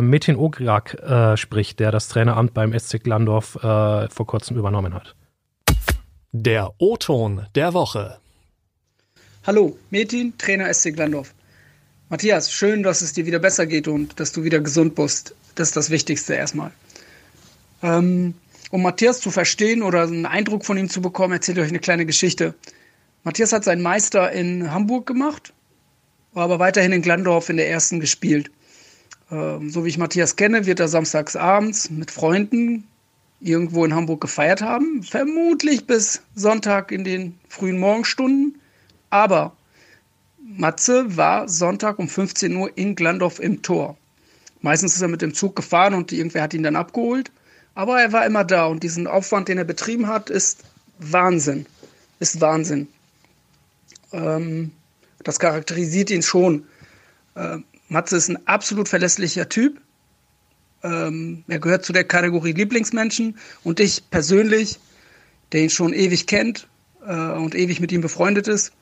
[0.00, 0.96] Metin Ograk
[1.36, 5.14] spricht, der das Traineramt beim SC Glandorf vor kurzem übernommen hat.
[6.32, 8.18] Der O-Ton der Woche.
[9.44, 11.34] Hallo, Metin, Trainer SC Glandorf.
[12.08, 15.34] Matthias, schön, dass es dir wieder besser geht und dass du wieder gesund bist.
[15.54, 16.70] Das ist das Wichtigste erstmal.
[17.82, 18.34] Ähm,
[18.70, 21.80] um Matthias zu verstehen oder einen Eindruck von ihm zu bekommen, erzähle ich euch eine
[21.80, 22.54] kleine Geschichte.
[23.24, 25.52] Matthias hat seinen Meister in Hamburg gemacht,
[26.32, 28.50] war aber weiterhin in Glandorf in der ersten gespielt.
[29.30, 32.86] Ähm, so wie ich Matthias kenne, wird er samstags abends mit Freunden
[33.40, 38.60] irgendwo in Hamburg gefeiert haben, vermutlich bis Sonntag in den frühen Morgenstunden.
[39.08, 39.56] Aber
[40.42, 43.96] Matze war Sonntag um 15 Uhr in Glandorf im Tor.
[44.60, 47.30] Meistens ist er mit dem Zug gefahren und irgendwer hat ihn dann abgeholt.
[47.74, 50.64] Aber er war immer da und diesen Aufwand, den er betrieben hat, ist
[50.98, 51.66] Wahnsinn.
[52.18, 52.88] Ist Wahnsinn.
[54.12, 54.72] Ähm,
[55.22, 56.66] das charakterisiert ihn schon.
[57.34, 59.80] Äh, Matze ist ein absolut verlässlicher Typ.
[60.82, 64.78] Ähm, er gehört zu der Kategorie Lieblingsmenschen und ich persönlich,
[65.52, 66.68] der ihn schon ewig kennt
[67.06, 68.72] äh, und ewig mit ihm befreundet ist,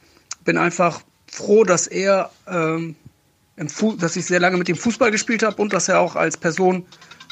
[0.45, 2.97] bin einfach froh, dass er, ähm,
[3.57, 6.87] dass ich sehr lange mit ihm Fußball gespielt habe und dass er auch als Person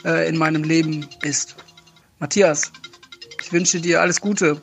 [0.05, 1.57] äh, in meinem Leben ist.
[2.19, 2.73] Matthias,
[3.43, 4.61] ich wünsche dir alles Gute.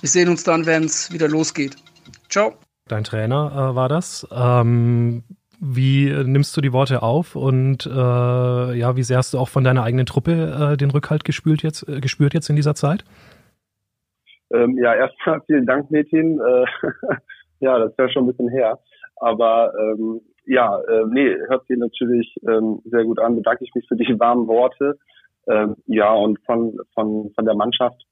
[0.00, 1.76] Wir sehen uns dann, wenn es wieder losgeht.
[2.28, 2.54] Ciao.
[2.88, 4.26] Dein Trainer äh, war das.
[4.32, 5.22] Ähm,
[5.60, 9.62] wie nimmst du die Worte auf und äh, ja, wie sehr hast du auch von
[9.62, 13.04] deiner eigenen Truppe äh, den Rückhalt gespürt jetzt, äh, gespürt jetzt in dieser Zeit?
[14.52, 16.40] Ähm, ja, erstmal vielen Dank, Metin.
[16.40, 16.64] Äh,
[17.60, 18.78] ja, das ist ja schon ein bisschen her.
[19.16, 23.36] Aber ähm, ja, äh, nee, hört sich natürlich ähm, sehr gut an.
[23.36, 24.98] Bedanke ich mich für die warmen Worte.
[25.46, 28.02] Ähm, ja, und von, von, von der Mannschaft,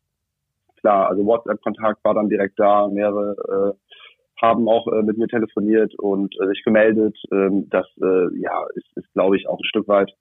[0.80, 3.87] klar, also WhatsApp-Kontakt war dann direkt da, mehrere äh,
[4.40, 7.16] haben auch äh, mit mir telefoniert und äh, sich gemeldet.
[7.32, 10.12] Ähm, das äh, ja ist, ist glaube ich, auch ein Stück weit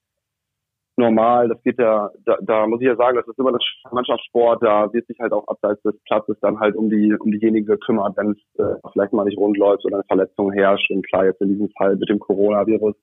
[0.98, 1.48] normal.
[1.48, 4.64] Das geht ja, da, da muss ich ja sagen, das ist immer das Mannschaftssport.
[4.64, 8.18] Da wird sich halt auch abseits des Platzes dann halt um die um diejenigen gekümmert,
[8.18, 10.90] wenn es äh, vielleicht mal nicht rund läuft oder eine Verletzung herrscht.
[10.92, 12.96] Und klar, jetzt in diesem Fall mit dem Coronavirus,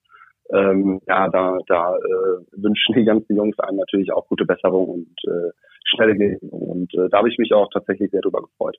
[0.52, 5.16] ähm, ja, da, da äh, wünschen die ganzen Jungs einem natürlich auch gute Besserung und
[5.26, 5.50] äh,
[5.84, 6.50] schnelle Genesung.
[6.50, 8.76] Und äh, da habe ich mich auch tatsächlich sehr drüber gefreut.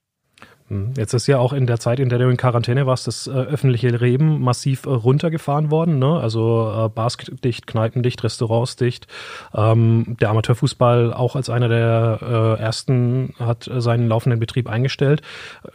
[0.68, 0.94] Hm.
[0.98, 3.32] Jetzt ist ja auch in der Zeit, in der du in Quarantäne warst, das äh,
[3.32, 6.00] öffentliche Leben massiv äh, runtergefahren worden.
[6.00, 6.20] Ne?
[6.20, 9.06] Also äh, Bars dicht, Kneipen dicht, Restaurants dicht.
[9.54, 12.20] Ähm, der Amateurfußball auch als einer der
[12.60, 15.22] äh, ersten hat äh, seinen laufenden Betrieb eingestellt.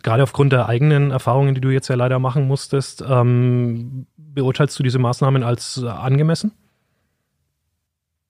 [0.03, 4.83] Gerade aufgrund der eigenen Erfahrungen, die du jetzt ja leider machen musstest, ähm, beurteilst du
[4.83, 6.51] diese Maßnahmen als äh, angemessen?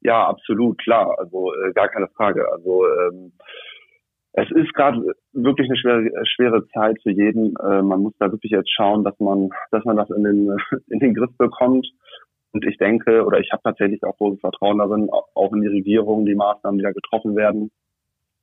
[0.02, 1.14] Ja, absolut, klar.
[1.18, 2.46] Also gar keine Frage.
[2.52, 3.32] Also ähm,
[4.32, 7.56] es ist gerade wirklich eine schwere, schwere Zeit für jeden.
[7.56, 10.56] Äh, man muss da wirklich jetzt schauen, dass man, dass man das in den,
[10.88, 11.86] in den Griff bekommt.
[12.52, 16.26] Und ich denke, oder ich habe tatsächlich auch großes Vertrauen darin, auch in die Regierung,
[16.26, 17.70] die Maßnahmen, die da getroffen werden.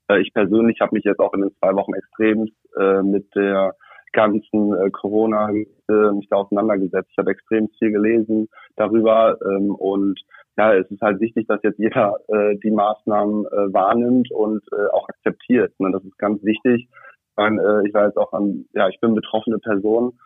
[0.09, 2.47] Äh, ich persönlich habe mich jetzt auch in den zwei Wochen extrem
[2.77, 3.73] äh, mit der
[4.13, 7.09] ganzen äh, Corona äh, mich da auseinandergesetzt.
[7.11, 10.19] Ich habe extrem viel gelesen darüber ähm, und
[10.57, 14.87] ja, es ist halt wichtig, dass jetzt jeder äh, die Maßnahmen äh, wahrnimmt und äh,
[14.91, 15.73] auch akzeptiert.
[15.79, 15.91] Ne?
[15.91, 16.87] Das ist ganz wichig.
[16.89, 20.17] Ich, meine, äh, ich war jetzt auch an, ja, ich bin betroffene Person.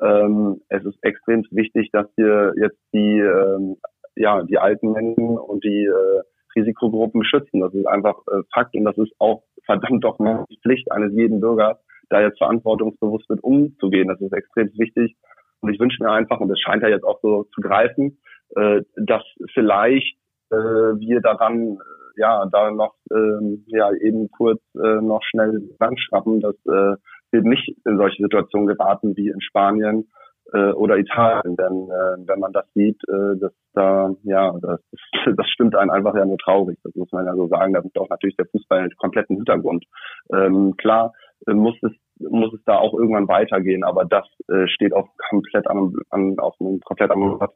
[0.00, 3.76] Ähm, es ist extrem wichtig, dass wir jetzt die, ähm,
[4.14, 6.22] ja, die alten Menschen und die äh,
[6.54, 7.60] Risikogruppen schützen.
[7.60, 11.12] Das ist einfach äh, Fakt und das ist auch verdammt doch mal die Pflicht eines
[11.14, 14.08] jeden Bürgers, da jetzt verantwortungsbewusst mit umzugehen.
[14.08, 15.16] Das ist extrem wichtig.
[15.60, 18.18] Und ich wünsche mir einfach, und das scheint ja jetzt auch so zu greifen,
[18.56, 19.22] äh, dass
[19.54, 20.16] vielleicht
[20.50, 25.62] äh, wir daran äh, ja da noch äh, ja eben kurz äh, noch schnell
[25.96, 26.96] schrappen, dass äh,
[27.30, 30.08] wir nicht in solche Situationen geraten wie in Spanien
[30.52, 31.56] äh, oder Italien.
[31.56, 34.80] Denn äh, wenn man das sieht, äh, dass da ja das,
[35.36, 36.78] das stimmt einen einfach ja nur traurig.
[36.82, 37.72] Das muss man ja so sagen.
[37.72, 39.84] Da ist auch natürlich der Fußball einen kompletten Hintergrund.
[40.32, 41.12] Ähm, klar
[41.46, 41.92] äh, muss es
[42.28, 46.54] muss es da auch irgendwann weitergehen, aber das äh, steht auf komplett an, an auf
[46.60, 47.54] einem komplett anderen Platz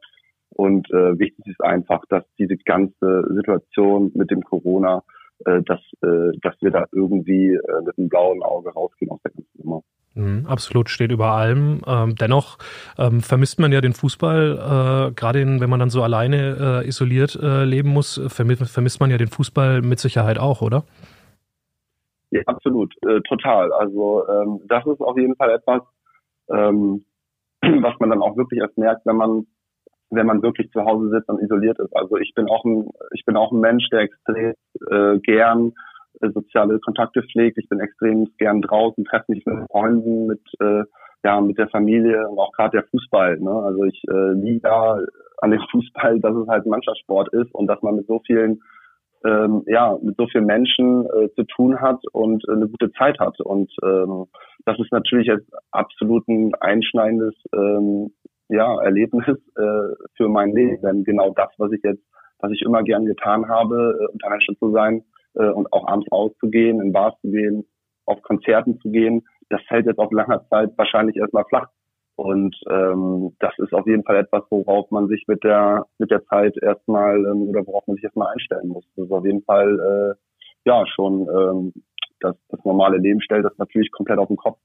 [0.55, 5.03] und äh, wichtig ist einfach, dass diese ganze Situation mit dem Corona,
[5.45, 9.31] äh, dass, äh, dass wir da irgendwie äh, mit einem blauen Auge rausgehen aus der
[9.31, 9.81] ganzen Nummer.
[10.13, 11.81] Mhm, absolut steht über allem.
[11.85, 12.57] Ähm, dennoch
[12.97, 17.37] ähm, vermisst man ja den Fußball, äh, gerade wenn man dann so alleine äh, isoliert
[17.41, 20.85] äh, leben muss, vermisst, vermisst man ja den Fußball mit Sicherheit auch, oder?
[22.31, 23.73] Ja, absolut, äh, total.
[23.73, 25.81] Also ähm, das ist auf jeden Fall etwas,
[26.49, 27.03] ähm,
[27.61, 29.45] was man dann auch wirklich erst merkt, wenn man
[30.09, 31.95] wenn man wirklich zu Hause sitzt und isoliert ist.
[31.95, 34.53] Also ich bin auch ein, ich bin auch ein Mensch, der extrem
[34.89, 35.73] äh, gern
[36.21, 37.57] äh, soziale Kontakte pflegt.
[37.57, 40.83] Ich bin extrem gern draußen, treffe mich mit Freunden, mit äh,
[41.23, 43.39] ja mit der Familie und auch gerade der Fußball.
[43.39, 43.51] Ne?
[43.51, 44.99] Also ich äh, liebe da
[45.39, 48.61] an dem Fußball, dass es halt Mannschaftssport ist und dass man mit so vielen
[49.25, 53.19] ähm, ja mit so vielen Menschen äh, zu tun hat und äh, eine gute Zeit
[53.19, 54.25] hat und ähm,
[54.65, 58.11] das ist natürlich jetzt absolut ein einschneidendes ähm,
[58.49, 60.81] ja, Erlebnis äh, für mein Leben.
[60.81, 62.03] Denn genau das, was ich jetzt,
[62.39, 65.03] was ich immer gern getan habe, äh, unter Menschen zu sein
[65.35, 67.65] äh, und auch abends rauszugehen, in Bars zu gehen,
[68.05, 71.69] auf Konzerten zu gehen, das fällt jetzt auf langer Zeit wahrscheinlich erstmal flach.
[72.15, 76.23] Und ähm, das ist auf jeden Fall etwas, worauf man sich mit der mit der
[76.25, 78.85] Zeit erstmal ähm, oder worauf man sich erstmal einstellen muss.
[78.95, 81.73] Das ist auf jeden Fall äh, ja schon ähm,
[82.21, 84.57] das, das normale Leben stellt das natürlich komplett auf den Kopf.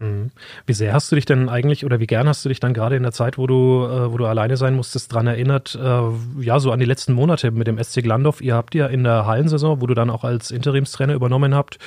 [0.00, 0.32] Mhm.
[0.66, 2.96] Wie sehr hast du dich denn eigentlich oder wie gern hast du dich dann gerade
[2.96, 6.02] in der Zeit, wo du, äh, wo du alleine sein musstest, daran erinnert, äh,
[6.40, 8.40] ja, so an die letzten Monate mit dem SC Glandorf?
[8.40, 11.78] Ihr habt ja in der Hallensaison, wo du dann auch als Interimstrainer übernommen habt,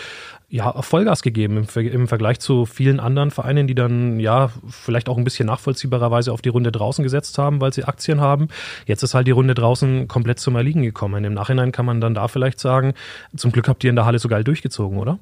[0.50, 5.18] ja, Vollgas gegeben im, im, Vergleich zu vielen anderen Vereinen, die dann ja vielleicht auch
[5.18, 8.48] ein bisschen nachvollziehbarerweise auf die Runde draußen gesetzt haben, weil sie Aktien haben.
[8.86, 11.26] Jetzt ist halt die Runde draußen komplett zum Erliegen gekommen.
[11.26, 12.94] Im Nachhinein kann man dann da vielleicht sagen,
[13.36, 15.20] zum Glück habt ihr in der Halle so geil durchgezogen, oder?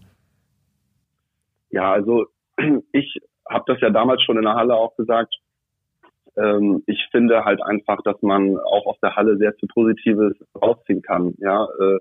[1.71, 2.28] Ja, also
[2.91, 3.18] ich
[3.50, 5.34] habe das ja damals schon in der Halle auch gesagt.
[6.38, 11.02] Ähm, ich finde halt einfach, dass man auch aus der Halle sehr viel Positives rausziehen
[11.02, 11.34] kann.
[11.38, 12.00] Ja, äh,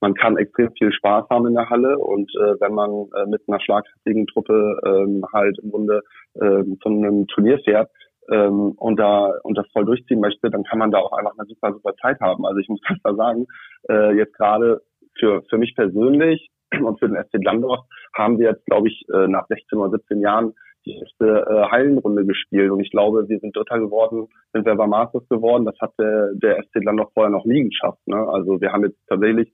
[0.00, 3.42] man kann extrem viel Spaß haben in der Halle und äh, wenn man äh, mit
[3.48, 6.02] einer schlagkräftigen Truppe ähm, halt im Grunde
[6.34, 7.90] äh, zu einem Turnier fährt
[8.30, 11.48] ähm, und da und das voll durchziehen möchte, dann kann man da auch einfach eine
[11.48, 12.44] super super Zeit haben.
[12.44, 13.46] Also ich muss ganz klar sagen,
[13.88, 14.82] äh, jetzt gerade
[15.18, 19.28] für für mich persönlich und für den SC Landorf haben wir jetzt, glaube ich, äh,
[19.28, 22.70] nach 16 oder 17 Jahren die erste äh, Hallenrunde gespielt.
[22.70, 25.64] Und ich glaube, wir sind Dritter geworden, sind wir bei Masters geworden.
[25.64, 28.00] Das hat der, der SC Landorf vorher noch nie geschafft.
[28.06, 28.16] Ne?
[28.16, 29.52] Also wir haben jetzt tatsächlich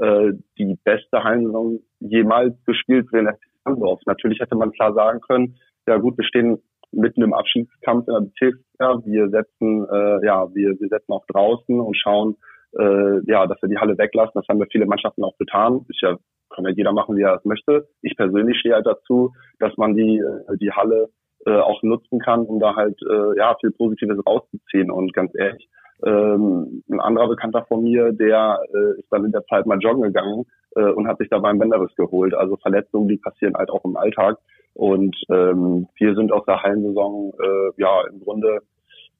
[0.00, 4.00] äh, die beste Hallensaison jemals gespielt für den SC Landorf.
[4.06, 6.58] Natürlich hätte man klar sagen können, ja gut, wir stehen
[6.92, 9.00] mitten im Abschiedskampf in der Bezirksliga.
[9.04, 12.36] Wir setzen, äh, ja, wir, wir setzen auch draußen und schauen,
[12.78, 14.32] äh, ja, dass wir die Halle weglassen.
[14.34, 15.84] Das haben wir viele Mannschaften auch getan.
[15.88, 16.16] Ist ja
[16.54, 17.88] kann ja jeder machen, wie er es möchte.
[18.02, 21.08] Ich persönlich stehe halt dazu, dass man die, äh, die Halle
[21.46, 24.90] äh, auch nutzen kann, um da halt äh, ja viel Positives rauszuziehen.
[24.90, 25.68] Und ganz ehrlich,
[26.04, 30.02] ähm, ein anderer Bekannter von mir, der äh, ist dann in der Zeit mal joggen
[30.02, 30.44] gegangen
[30.76, 32.34] äh, und hat sich dabei einen Bänderriss geholt.
[32.34, 34.38] Also Verletzungen, die passieren halt auch im Alltag.
[34.74, 38.60] Und ähm, wir sind aus der Hallensaison äh, ja im Grunde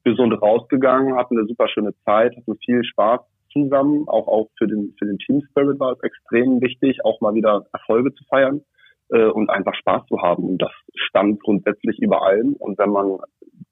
[0.03, 3.21] gesund rausgegangen, hatten eine super schöne Zeit, hatten viel Spaß
[3.55, 4.07] zusammen.
[4.07, 7.65] Auch, auch für den, für den Team Spirit war es extrem wichtig, auch mal wieder
[7.73, 8.61] Erfolge zu feiern
[9.09, 10.43] äh, und einfach Spaß zu haben.
[10.43, 12.53] Und das stand grundsätzlich über allem.
[12.53, 13.17] Und wenn man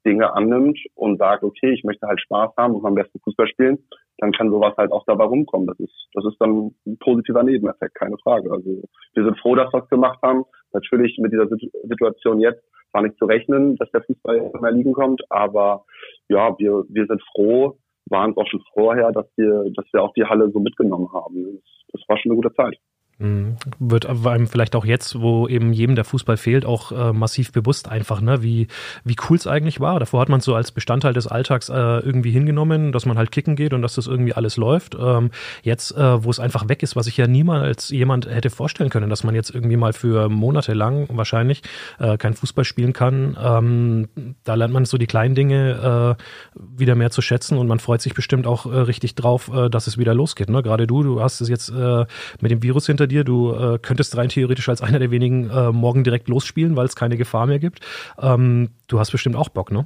[0.06, 3.80] Dinge annimmt und sagt, okay, ich möchte halt Spaß haben und am besten Fußball spielen,
[4.18, 5.68] dann kann sowas halt auch dabei rumkommen.
[5.68, 8.52] Das ist, das ist dann ein positiver Nebeneffekt, keine Frage.
[8.52, 10.44] Also wir sind froh, dass wir es gemacht haben.
[10.72, 15.24] Natürlich mit dieser Situation jetzt war nicht zu rechnen, dass der Fußball mehr liegen kommt,
[15.30, 15.86] aber
[16.30, 17.78] ja, wir, wir sind froh,
[18.10, 21.44] waren es auch schon vorher, dass wir, dass wir auch die Halle so mitgenommen haben.
[21.44, 21.64] Das,
[21.94, 22.78] das war schon eine gute Zeit.
[23.20, 23.58] Mhm.
[23.80, 27.88] Wird einem vielleicht auch jetzt, wo eben jedem der Fußball fehlt, auch äh, massiv bewusst
[27.88, 28.68] einfach, ne, wie,
[29.04, 30.00] wie cool es eigentlich war.
[30.00, 33.32] Davor hat man es so als Bestandteil des Alltags äh, irgendwie hingenommen, dass man halt
[33.32, 34.98] kicken geht und dass das irgendwie alles läuft.
[35.00, 35.30] Ähm,
[35.62, 39.10] jetzt, äh, wo es einfach weg ist, was ich ja niemals jemand hätte vorstellen können,
[39.10, 41.62] dass man jetzt irgendwie mal für Monate lang wahrscheinlich
[42.00, 43.38] äh, kein Fußball spielen kann.
[43.42, 44.10] Ähm,
[44.44, 48.02] da lernt man so die kleinen Dinge äh, wieder mehr zu schätzen und man freut
[48.02, 50.50] sich bestimmt auch äh, richtig drauf, dass es wieder losgeht.
[50.50, 50.64] Ne?
[50.64, 53.24] Gerade du, du hast es jetzt mit dem Virus hinter dir.
[53.24, 56.96] Du äh, könntest rein theoretisch als einer der wenigen äh, morgen direkt losspielen, weil es
[56.96, 57.80] keine Gefahr mehr gibt.
[58.22, 59.86] Ähm, du hast bestimmt auch Bock, ne?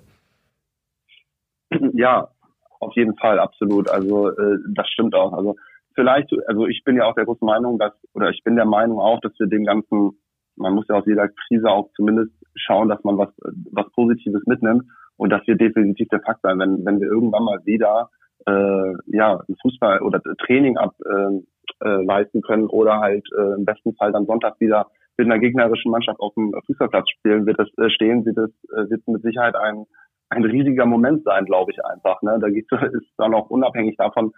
[1.93, 2.29] Ja,
[2.79, 3.89] auf jeden Fall, absolut.
[3.89, 5.33] Also äh, das stimmt auch.
[5.33, 5.55] Also
[5.95, 8.99] vielleicht, also ich bin ja auch der großen Meinung, dass, oder ich bin der Meinung
[8.99, 10.11] auch, dass wir den ganzen,
[10.55, 13.29] man muss ja aus jeder Krise auch zumindest schauen, dass man was,
[13.71, 14.83] was Positives mitnimmt
[15.17, 18.09] und dass wir definitiv der Fakt sein, wenn, wenn wir irgendwann mal wieder
[18.45, 21.41] äh, ja, Fußball oder Training ab, äh,
[21.83, 24.87] äh, leisten können oder halt äh, im besten Fall dann Sonntag wieder
[25.17, 28.89] mit einer gegnerischen Mannschaft auf dem Fußballplatz spielen, wird es äh, stehen, wird es äh,
[28.89, 29.85] wird mit Sicherheit ein
[30.29, 32.21] ein riesiger Moment sein, glaube ich einfach.
[32.21, 32.37] Ne?
[32.39, 34.33] Da geht, ist dann auch unabhängig davon,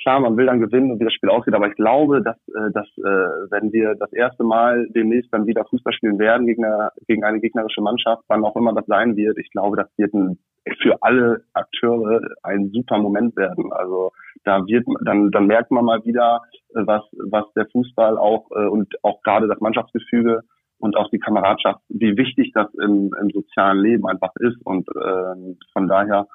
[0.00, 2.70] klar, man will dann gewinnen und wie das Spiel aussieht, aber ich glaube, dass, äh,
[2.72, 6.90] dass äh, wenn wir das erste Mal demnächst dann wieder Fußball spielen werden gegen eine,
[7.08, 10.38] gegen eine gegnerische Mannschaft, wann auch immer das sein wird, ich glaube, das wird ein,
[10.80, 13.72] für alle Akteure ein super Moment werden.
[13.72, 14.12] Also
[14.46, 18.66] da wird dann dann merkt man mal wieder, äh, was was der Fußball auch äh,
[18.66, 20.40] und auch gerade das Mannschaftsgefüge
[20.78, 25.56] und auch die Kameradschaft, wie wichtig das im, im sozialen Leben einfach ist und äh,
[25.72, 26.26] von daher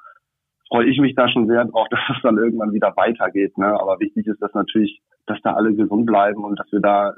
[0.68, 3.56] freue ich mich da schon sehr drauf, dass es dann irgendwann wieder weitergeht.
[3.58, 3.66] Ne?
[3.66, 7.14] Aber wichtig ist das natürlich, dass da alle gesund bleiben und dass wir da,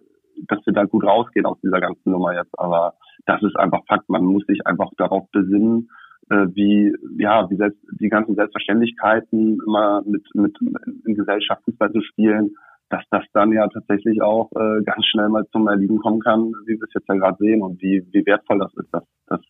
[0.49, 2.59] dass wir da gut rausgehen aus dieser ganzen Nummer jetzt.
[2.59, 2.95] Aber
[3.27, 4.09] das ist einfach Fakt.
[4.09, 5.89] Man muss sich einfach darauf besinnen,
[6.31, 10.57] äh, wie ja wie selbst die ganzen Selbstverständlichkeiten immer mit mit
[11.07, 12.55] in Gesellschaft Fußball zu spielen,
[12.91, 16.75] dass das dann ja tatsächlich auch äh, ganz schnell mal zum Erliegen kommen kann, wie
[16.75, 19.41] wir es jetzt ja gerade sehen und wie wie wertvoll das ist, dass dass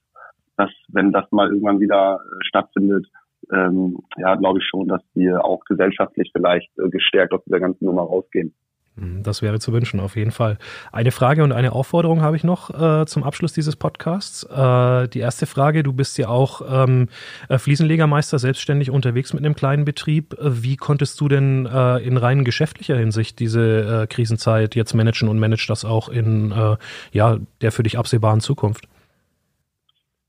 [0.57, 3.07] dass wenn das mal irgendwann wieder äh, stattfindet,
[3.53, 7.85] ähm, ja, glaube ich schon, dass wir auch gesellschaftlich vielleicht äh, gestärkt aus dieser ganzen
[7.85, 8.55] Nummer rausgehen.
[8.96, 10.57] Hm, das wäre zu wünschen, auf jeden Fall.
[10.92, 14.44] Eine Frage und eine Aufforderung habe ich noch äh, zum Abschluss dieses Podcasts.
[14.44, 17.09] Äh, die erste Frage, du bist ja auch ähm,
[17.48, 20.37] äh, Fliesenlegermeister, selbstständig unterwegs mit einem kleinen Betrieb.
[20.40, 25.40] Wie konntest du denn äh, in rein geschäftlicher Hinsicht diese äh, Krisenzeit jetzt managen und
[25.40, 26.76] manage das auch in äh,
[27.11, 28.87] ja, der für dich absehbaren Zukunft?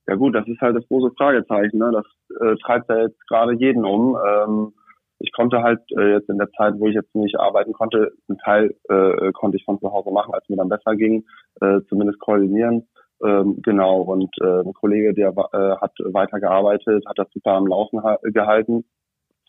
[0.07, 1.77] Ja gut, das ist halt das große Fragezeichen.
[1.77, 1.91] Ne?
[1.91, 2.05] Das
[2.41, 4.17] äh, treibt ja jetzt gerade jeden um.
[4.27, 4.73] Ähm,
[5.19, 8.37] ich konnte halt äh, jetzt in der Zeit, wo ich jetzt nicht arbeiten konnte, einen
[8.39, 11.25] Teil äh, konnte ich von zu Hause machen, als mir dann besser ging,
[11.61, 12.87] äh, zumindest koordinieren.
[13.23, 18.01] Ähm, genau, und äh, ein Kollege, der äh, hat weitergearbeitet, hat das super am Laufen
[18.23, 18.85] gehalten.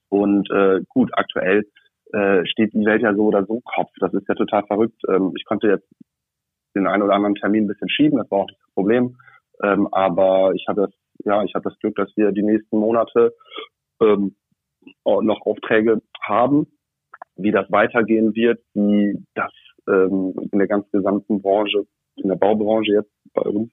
[0.09, 1.64] Und äh, gut, aktuell
[2.12, 3.90] äh, steht die Welt ja so oder so Kopf.
[3.98, 5.02] Das ist ja total verrückt.
[5.09, 5.88] Ähm, ich konnte jetzt
[6.76, 9.16] den einen oder anderen Termin ein bisschen schieben, das war auch nicht das Problem.
[9.62, 10.90] Ähm, aber ich habe das,
[11.24, 13.35] ja, ich habe das Glück, dass wir die nächsten Monate
[14.00, 14.37] ähm,
[15.05, 16.66] noch Aufträge haben.
[17.37, 19.53] Wie das weitergehen wird, wie das
[19.88, 23.70] ähm, in der ganz gesamten Branche, in der Baubranche jetzt bei uns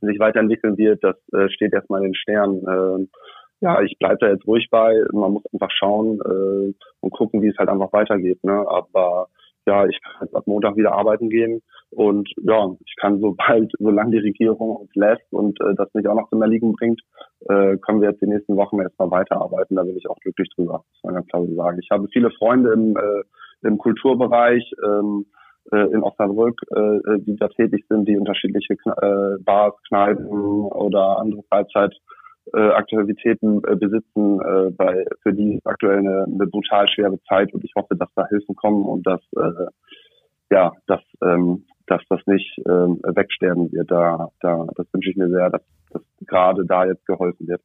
[0.00, 2.62] sich weiterentwickeln wird, das äh, steht erstmal in den Sternen.
[2.66, 3.06] Äh,
[3.60, 4.94] ja, ich bleibe da jetzt ruhig bei.
[5.12, 8.42] Man muss einfach schauen äh, und gucken, wie es halt einfach weitergeht.
[8.44, 8.64] Ne?
[8.68, 9.28] Aber
[9.68, 14.12] ja, ich kann jetzt ab Montag wieder arbeiten gehen und ja, ich kann sobald, solange
[14.12, 17.00] die Regierung uns lässt und äh, das nicht auch noch zum Erliegen bringt,
[17.48, 19.76] äh, können wir jetzt die nächsten Wochen erstmal weiterarbeiten.
[19.76, 21.78] Da bin ich auch glücklich drüber, muss man ganz klar so sagen.
[21.82, 25.26] Ich habe viele Freunde im, äh, im Kulturbereich, ähm,
[25.70, 31.42] äh, in Osnabrück, äh, die da tätig sind, die unterschiedliche äh, Bars, Kneipen oder andere
[31.50, 31.94] Freizeit
[32.54, 37.52] äh, Aktivitäten äh, besitzen, äh, bei, für die ist aktuell eine, eine brutal schwere Zeit
[37.52, 39.66] und ich hoffe, dass da Hilfen kommen und dass äh,
[40.50, 43.90] ja, dass, ähm, dass das nicht ähm, wegsterben wird.
[43.90, 47.60] Da, da, das wünsche ich mir sehr, dass, dass gerade da jetzt geholfen wird.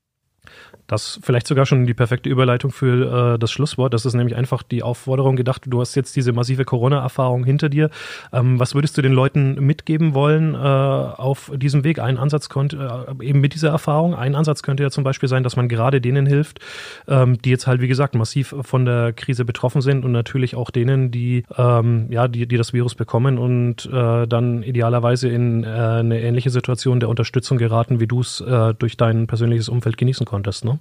[0.88, 3.94] Das vielleicht sogar schon die perfekte Überleitung für äh, das Schlusswort.
[3.94, 5.64] Das ist nämlich einfach die Aufforderung gedacht.
[5.66, 7.90] Du hast jetzt diese massive Corona-Erfahrung hinter dir.
[8.34, 12.00] Ähm, was würdest du den Leuten mitgeben wollen äh, auf diesem Weg?
[12.00, 14.14] Ein Ansatz könnte äh, eben mit dieser Erfahrung.
[14.14, 16.60] Ein Ansatz könnte ja zum Beispiel sein, dass man gerade denen hilft,
[17.08, 20.70] ähm, die jetzt halt wie gesagt massiv von der Krise betroffen sind und natürlich auch
[20.70, 25.68] denen, die ähm, ja die die das Virus bekommen und äh, dann idealerweise in äh,
[25.68, 30.26] eine ähnliche Situation der Unterstützung geraten, wie du es äh, durch dein persönliches Umfeld genießen
[30.26, 30.33] konntest.
[30.64, 30.80] Ne?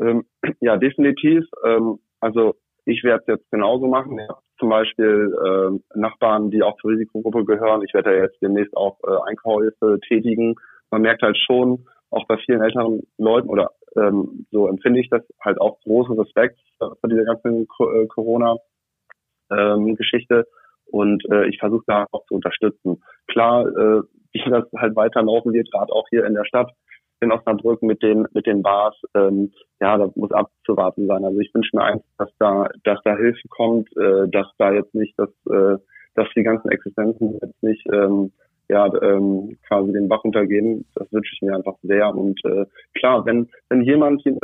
[0.00, 0.24] Ähm,
[0.60, 1.44] ja, definitiv.
[1.64, 2.54] Ähm, also
[2.84, 4.20] ich werde es jetzt genauso machen.
[4.20, 7.82] Habe zum Beispiel äh, Nachbarn, die auch zur Risikogruppe gehören.
[7.82, 10.56] Ich werde ja jetzt demnächst auch äh, Einkäufe tätigen.
[10.90, 15.22] Man merkt halt schon, auch bei vielen älteren Leuten oder ähm, so empfinde ich das
[15.40, 20.36] halt auch großen Respekt vor dieser ganzen äh, Corona-Geschichte.
[20.36, 20.44] Ähm,
[20.90, 23.02] und äh, ich versuche da auch zu unterstützen.
[23.26, 24.00] Klar, äh,
[24.32, 26.72] wie das halt weiterlaufen wird, gerade auch hier in der Stadt,
[27.20, 31.24] in Osnabrück mit den mit den Bars, ähm, ja, das muss abzuwarten sein.
[31.24, 34.94] Also ich wünsche mir einfach, dass da dass da Hilfe kommt, äh, dass da jetzt
[34.94, 35.78] nicht das äh,
[36.14, 38.32] dass die ganzen Existenzen jetzt nicht ähm,
[38.68, 40.84] ja ähm, quasi den Bach untergehen.
[40.94, 42.14] Das wünsche ich mir einfach sehr.
[42.14, 44.34] Und äh, klar, wenn wenn jemand äh,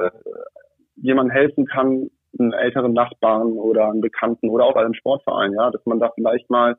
[0.97, 5.85] jemand helfen kann, einen älteren Nachbarn oder einen Bekannten oder auch einem Sportverein, ja, dass
[5.87, 6.77] man da vielleicht mal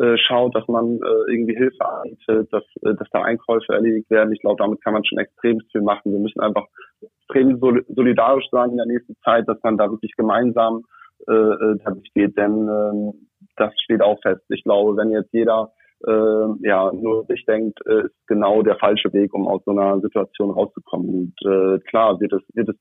[0.00, 4.32] äh, schaut, dass man äh, irgendwie Hilfe anbietet, dass, äh, dass da Einkäufe erledigt werden.
[4.32, 6.12] Ich glaube, damit kann man schon extrem viel machen.
[6.12, 6.66] Wir müssen einfach
[7.00, 10.82] extrem solidarisch sein in der nächsten Zeit, dass man da wirklich gemeinsam
[11.28, 13.12] äh, äh damit geht, denn äh,
[13.56, 14.42] das steht auch fest.
[14.48, 15.72] Ich glaube, wenn jetzt jeder
[16.06, 20.00] äh, ja nur sich denkt, äh, ist genau der falsche Weg, um aus so einer
[20.00, 21.08] Situation rauszukommen.
[21.08, 22.76] Und äh, klar wird es wird es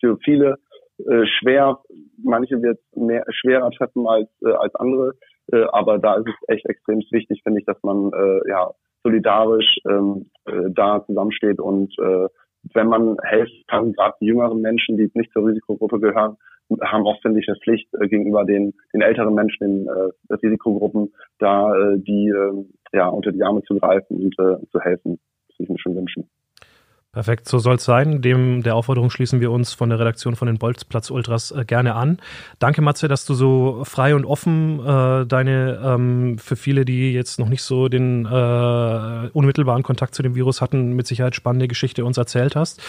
[0.00, 0.58] für viele
[0.98, 1.78] äh, schwer,
[2.22, 5.14] manche wird mehr schwerer treffen als äh, als andere.
[5.52, 8.70] Äh, aber da ist es echt extrem wichtig, finde ich, dass man äh, ja
[9.02, 12.28] solidarisch ähm, äh, da zusammensteht und äh,
[12.74, 16.36] wenn man helfen kann, gerade die jüngeren Menschen, die nicht zur Risikogruppe gehören,
[16.82, 21.12] haben auch, finde ich, eine Pflicht äh, gegenüber den, den älteren Menschen in äh, Risikogruppen,
[21.38, 25.18] da äh, die äh, ja unter die Arme zu greifen und äh, zu helfen.
[25.48, 26.28] Das würde ich mir schon wünschen.
[27.18, 28.22] Perfekt, so soll es sein.
[28.22, 31.96] Dem der Aufforderung schließen wir uns von der Redaktion von den Bolzplatz Ultras äh, gerne
[31.96, 32.18] an.
[32.60, 37.40] Danke, Matze, dass du so frei und offen äh, deine ähm, für viele, die jetzt
[37.40, 42.04] noch nicht so den äh, unmittelbaren Kontakt zu dem Virus hatten, mit Sicherheit spannende Geschichte
[42.04, 42.80] uns erzählt hast.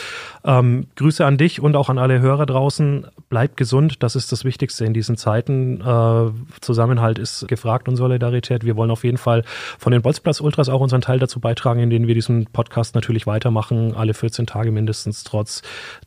[0.43, 3.07] Ähm, Grüße an dich und auch an alle Hörer draußen.
[3.29, 5.81] Bleib gesund, das ist das Wichtigste in diesen Zeiten.
[5.81, 6.29] Äh,
[6.61, 8.63] Zusammenhalt ist gefragt und Solidarität.
[8.63, 9.43] Wir wollen auf jeden Fall
[9.79, 13.95] von den Bolzplatz Ultras auch unseren Teil dazu beitragen, indem wir diesen Podcast natürlich weitermachen.
[13.95, 15.61] Alle 14 Tage mindestens, trotz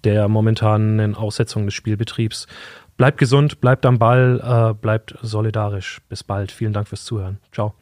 [0.05, 2.47] der momentanen Aussetzung des Spielbetriebs.
[2.97, 6.01] Bleibt gesund, bleibt am Ball, äh, bleibt solidarisch.
[6.09, 6.53] Bis bald.
[6.53, 7.39] Vielen Dank fürs Zuhören.
[7.53, 7.75] Ciao.